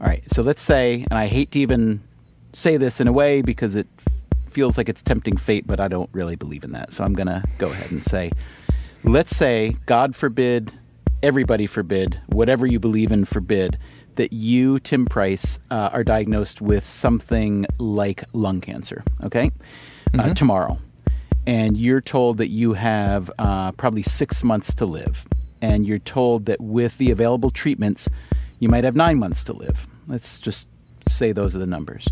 All 0.02 0.08
right. 0.08 0.24
So 0.32 0.42
let's 0.42 0.62
say, 0.62 1.06
and 1.10 1.20
I 1.20 1.28
hate 1.28 1.52
to 1.52 1.60
even 1.60 2.02
say 2.54 2.78
this 2.78 3.00
in 3.00 3.08
a 3.08 3.12
way 3.12 3.42
because 3.42 3.76
it 3.76 3.88
feels 4.50 4.78
like 4.78 4.90
it's 4.90 5.02
tempting 5.02 5.38
fate, 5.38 5.68
but 5.68 5.80
I 5.80 5.88
don't 5.88 6.10
really 6.14 6.36
believe 6.36 6.64
in 6.64 6.72
that. 6.72 6.94
So 6.94 7.04
I'm 7.04 7.14
going 7.14 7.28
to 7.28 7.44
go 7.58 7.68
ahead 7.68 7.92
and 7.92 8.02
say, 8.02 8.32
let's 9.04 9.36
say, 9.36 9.76
God 9.86 10.16
forbid, 10.16 10.72
everybody 11.22 11.68
forbid, 11.68 12.20
whatever 12.28 12.66
you 12.66 12.80
believe 12.80 13.12
in 13.12 13.26
forbid, 13.26 13.78
that 14.20 14.34
you, 14.34 14.80
Tim 14.80 15.05
Price, 15.05 15.59
uh, 15.72 15.89
are 15.93 16.03
diagnosed 16.03 16.61
with 16.61 16.86
something 16.86 17.65
like 17.78 18.26
lung 18.34 18.59
cancer, 18.59 19.01
okay? 19.24 19.49
Mm-hmm. 20.11 20.20
Uh, 20.20 20.34
tomorrow. 20.34 20.78
And 21.47 21.78
you're 21.78 22.01
told 22.01 22.38
that 22.39 22.49
you 22.49 22.74
have 22.74 23.32
uh, 23.39 23.72
probably 23.72 24.03
six 24.03 24.43
months 24.43 24.74
to 24.76 24.86
live. 24.86 25.26
And 25.61 25.88
you're 25.88 25.99
told 25.99 26.47
that 26.47 26.59
with 26.59 26.97
the 26.97 27.11
available 27.11 27.49
treatments, 27.49 28.09
you 28.59 28.67
might 28.67 28.84
have 28.84 28.93
nine 28.93 29.20
months 29.20 29.41
to 29.45 29.53
live. 29.53 29.88
Let's 30.07 30.38
just 30.38 30.67
say 31.07 31.32
those 31.32 31.55
are 31.55 31.59
the 31.59 31.65
numbers. 31.65 32.05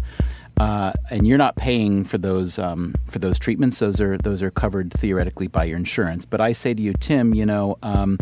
Uh, 0.56 0.94
and 1.10 1.28
you're 1.28 1.38
not 1.38 1.58
paying 1.58 2.06
for 2.06 2.18
those 2.18 2.58
um, 2.58 2.96
for 3.06 3.20
those 3.20 3.38
treatments. 3.38 3.80
Those 3.80 4.02
are 4.02 4.18
those 4.18 4.42
are 4.42 4.50
covered 4.50 4.92
theoretically 4.94 5.48
by 5.48 5.66
your 5.66 5.78
insurance. 5.78 6.26
But 6.26 6.42
I 6.42 6.54
say 6.54 6.74
to 6.74 6.82
you, 6.82 6.94
Tim, 6.94 7.36
you 7.36 7.46
know, 7.46 7.78
um, 7.84 8.18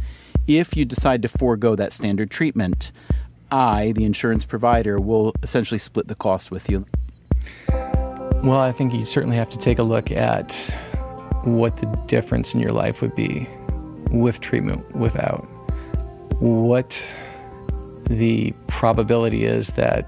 if 0.47 0.75
you 0.75 0.85
decide 0.85 1.21
to 1.21 1.27
forego 1.27 1.75
that 1.75 1.93
standard 1.93 2.29
treatment, 2.29 2.91
I, 3.55 3.93
the 3.93 4.03
insurance 4.03 4.43
provider, 4.43 4.99
will 4.99 5.33
essentially 5.41 5.79
split 5.79 6.09
the 6.09 6.15
cost 6.15 6.51
with 6.51 6.69
you? 6.69 6.85
Well, 7.69 8.59
I 8.59 8.73
think 8.73 8.93
you 8.93 9.05
certainly 9.05 9.37
have 9.37 9.49
to 9.51 9.57
take 9.57 9.79
a 9.79 9.83
look 9.83 10.11
at 10.11 10.75
what 11.45 11.77
the 11.77 11.85
difference 12.07 12.53
in 12.53 12.59
your 12.59 12.73
life 12.73 13.01
would 13.01 13.15
be 13.15 13.47
with 14.11 14.41
treatment, 14.41 14.83
without. 14.93 15.45
What 16.41 17.15
the 18.09 18.53
probability 18.67 19.45
is 19.45 19.69
that 19.69 20.05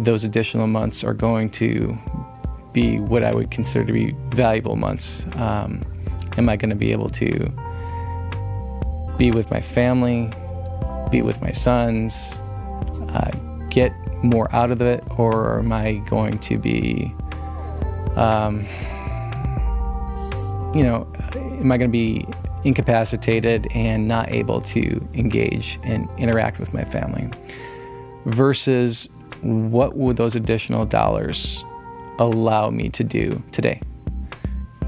those 0.00 0.22
additional 0.22 0.66
months 0.66 1.02
are 1.02 1.14
going 1.14 1.48
to 1.52 1.96
be 2.74 3.00
what 3.00 3.24
I 3.24 3.34
would 3.34 3.50
consider 3.50 3.86
to 3.86 3.92
be 3.94 4.14
valuable 4.28 4.76
months. 4.76 5.26
Um, 5.36 5.82
am 6.36 6.50
I 6.50 6.56
going 6.56 6.68
to 6.68 6.76
be 6.76 6.92
able 6.92 7.08
to 7.10 7.50
be 9.16 9.30
with 9.30 9.50
my 9.50 9.62
family, 9.62 10.30
be 11.10 11.22
with 11.22 11.40
my 11.40 11.50
sons, 11.50 12.42
uh, 13.10 13.30
get 13.70 13.92
more 14.22 14.52
out 14.54 14.70
of 14.70 14.80
it, 14.80 15.04
or 15.16 15.58
am 15.58 15.72
I 15.72 15.94
going 16.08 16.38
to 16.40 16.58
be, 16.58 17.14
um, 18.16 18.64
you 20.74 20.82
know, 20.82 21.06
am 21.34 21.70
I 21.70 21.78
going 21.78 21.90
to 21.90 21.92
be 21.92 22.26
incapacitated 22.64 23.68
and 23.74 24.08
not 24.08 24.30
able 24.30 24.60
to 24.60 25.00
engage 25.14 25.78
and 25.84 26.08
interact 26.18 26.58
with 26.58 26.74
my 26.74 26.84
family? 26.84 27.30
Versus 28.26 29.08
what 29.42 29.96
would 29.96 30.16
those 30.16 30.34
additional 30.34 30.84
dollars 30.84 31.64
allow 32.18 32.70
me 32.70 32.88
to 32.90 33.04
do 33.04 33.40
today, 33.52 33.80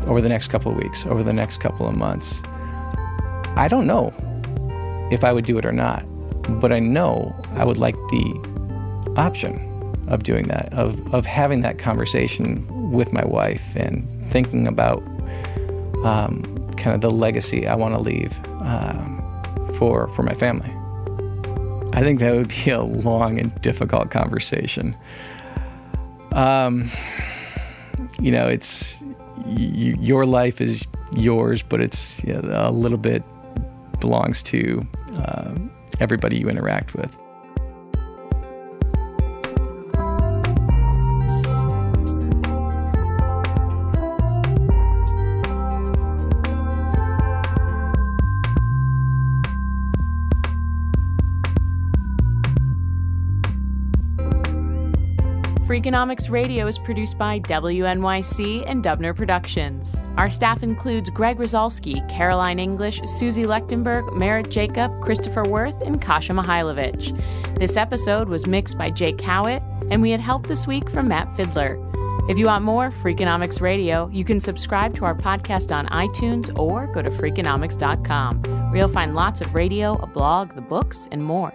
over 0.07 0.21
the 0.21 0.29
next 0.29 0.49
couple 0.49 0.73
of 0.73 0.79
weeks, 0.79 1.07
over 1.07 1.23
the 1.23 1.33
next 1.33 1.59
couple 1.59 1.87
of 1.87 1.95
months? 1.95 2.43
I 3.57 3.69
don't 3.69 3.87
know 3.87 4.13
if 5.13 5.23
I 5.25 5.33
would 5.33 5.45
do 5.45 5.59
it 5.59 5.65
or 5.65 5.73
not 5.73 6.05
but 6.61 6.73
I 6.73 6.79
know 6.79 7.35
I 7.55 7.65
would 7.65 7.79
like 7.79 7.95
the 7.95 9.15
option 9.17 9.67
of 10.09 10.23
doing 10.23 10.49
that, 10.49 10.73
of, 10.73 11.15
of 11.15 11.25
having 11.27 11.61
that 11.63 11.79
conversation 11.79 12.91
with 12.91 13.13
my 13.13 13.25
wife 13.25 13.63
and 13.77 14.09
thinking 14.31 14.67
about 14.67 15.03
um, 16.05 16.43
kind 16.77 16.95
of 16.95 17.01
the 17.01 17.11
legacy 17.11 17.67
I 17.67 17.75
want 17.75 17.95
to 17.95 18.01
leave 18.01 18.39
um, 18.63 19.23
for, 19.79 20.09
for 20.09 20.23
my 20.23 20.35
family. 20.35 20.71
I 21.93 22.03
think 22.03 22.21
that 22.21 22.35
would 22.35 22.49
be 22.49 22.71
a 22.71 22.83
long 22.83 23.39
and 23.39 23.61
difficult 23.63 24.11
conversation. 24.11 24.97
Um, 26.33 26.91
you 28.21 28.31
know, 28.31 28.47
it's 28.47 28.99
your 29.47 30.27
life 30.27 30.61
is 30.61 30.87
yours, 31.15 31.63
but 31.63 31.81
it's 31.81 32.23
you 32.25 32.35
know, 32.35 32.69
a 32.69 32.71
little 32.71 32.99
bit 32.99 33.23
belongs 34.01 34.43
to 34.43 34.87
uh, 35.15 35.55
everybody 36.01 36.39
you 36.39 36.49
interact 36.49 36.95
with. 36.95 37.20
Freakonomics 55.81 56.29
Radio 56.31 56.67
is 56.67 56.79
produced 56.79 57.17
by 57.17 57.41
WNYC 57.41 58.65
and 58.67 58.85
Dubner 58.85 59.17
Productions. 59.17 59.99
Our 60.19 60.29
staff 60.29 60.63
includes 60.63 61.09
Greg 61.09 61.39
Rosalsky, 61.39 62.07
Caroline 62.11 62.59
English, 62.59 63.01
Suzie 63.01 63.47
Lechtenberg, 63.47 64.15
Merritt 64.15 64.51
Jacob, 64.51 64.91
Christopher 65.01 65.43
Werth, 65.43 65.81
and 65.81 65.99
Kasha 65.99 66.35
Mihailovich. 66.35 67.59
This 67.59 67.79
episode 67.79 68.29
was 68.29 68.47
mixed 68.47 68.77
by 68.77 68.91
Jake 68.91 69.23
Howitt, 69.23 69.63
and 69.91 70.03
we 70.03 70.11
had 70.11 70.21
help 70.21 70.49
this 70.49 70.67
week 70.67 70.91
from 70.91 71.09
Matt 71.09 71.29
Fidler. 71.29 71.79
If 72.29 72.37
you 72.37 72.45
want 72.45 72.63
more 72.63 72.91
Freakonomics 72.91 73.63
Radio, 73.63 74.11
you 74.13 74.23
can 74.23 74.39
subscribe 74.39 74.95
to 74.97 75.07
our 75.07 75.15
podcast 75.15 75.75
on 75.75 75.87
iTunes 75.87 76.55
or 76.59 76.89
go 76.89 77.01
to 77.01 77.09
Freakonomics.com, 77.09 78.43
where 78.43 78.77
you'll 78.77 78.89
find 78.89 79.15
lots 79.15 79.41
of 79.41 79.55
radio, 79.55 79.97
a 80.03 80.07
blog, 80.07 80.55
the 80.55 80.61
books, 80.61 81.09
and 81.11 81.25
more. 81.25 81.55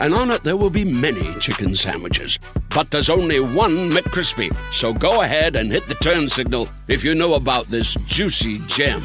and 0.00 0.14
on 0.14 0.30
it 0.30 0.42
there 0.42 0.56
will 0.56 0.70
be 0.70 0.84
many 0.84 1.34
chicken 1.38 1.76
sandwiches. 1.76 2.38
But 2.74 2.90
there's 2.90 3.10
only 3.10 3.40
one 3.40 3.90
McCrispy. 3.90 4.54
So 4.72 4.92
go 4.92 5.22
ahead 5.22 5.56
and 5.56 5.70
hit 5.70 5.86
the 5.86 5.94
turn 5.96 6.28
signal 6.28 6.68
if 6.88 7.04
you 7.04 7.14
know 7.14 7.34
about 7.34 7.66
this 7.66 7.94
juicy 8.06 8.58
gem 8.66 9.02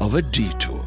of 0.00 0.14
a 0.14 0.22
detour. 0.22 0.84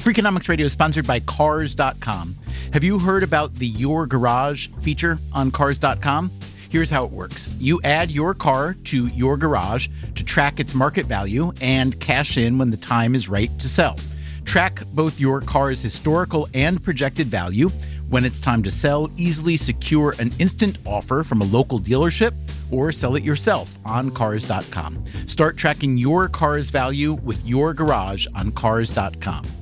Freakonomics 0.00 0.48
Radio 0.48 0.64
is 0.64 0.72
sponsored 0.72 1.06
by 1.06 1.20
Cars.com. 1.20 2.34
Have 2.72 2.82
you 2.82 2.98
heard 2.98 3.22
about 3.22 3.54
the 3.54 3.66
Your 3.66 4.06
Garage 4.06 4.68
feature 4.80 5.18
on 5.34 5.50
Cars.com? 5.50 6.30
Here's 6.70 6.88
how 6.88 7.04
it 7.04 7.10
works 7.10 7.54
you 7.58 7.80
add 7.84 8.10
your 8.10 8.32
car 8.32 8.74
to 8.84 9.08
your 9.08 9.36
garage 9.36 9.88
to 10.14 10.24
track 10.24 10.58
its 10.58 10.74
market 10.74 11.04
value 11.04 11.52
and 11.60 12.00
cash 12.00 12.38
in 12.38 12.56
when 12.58 12.70
the 12.70 12.76
time 12.76 13.14
is 13.14 13.28
right 13.28 13.56
to 13.58 13.68
sell. 13.68 13.96
Track 14.44 14.82
both 14.92 15.20
your 15.20 15.40
car's 15.40 15.80
historical 15.80 16.48
and 16.54 16.82
projected 16.82 17.28
value. 17.28 17.68
When 18.08 18.24
it's 18.24 18.40
time 18.40 18.62
to 18.64 18.70
sell, 18.70 19.10
easily 19.16 19.56
secure 19.56 20.14
an 20.18 20.32
instant 20.38 20.78
offer 20.84 21.22
from 21.22 21.42
a 21.42 21.44
local 21.44 21.78
dealership 21.78 22.34
or 22.70 22.90
sell 22.90 23.14
it 23.14 23.22
yourself 23.22 23.78
on 23.84 24.10
Cars.com. 24.10 25.04
Start 25.26 25.56
tracking 25.56 25.96
your 25.96 26.28
car's 26.28 26.70
value 26.70 27.14
with 27.14 27.44
your 27.46 27.72
garage 27.72 28.26
on 28.34 28.50
Cars.com. 28.52 29.59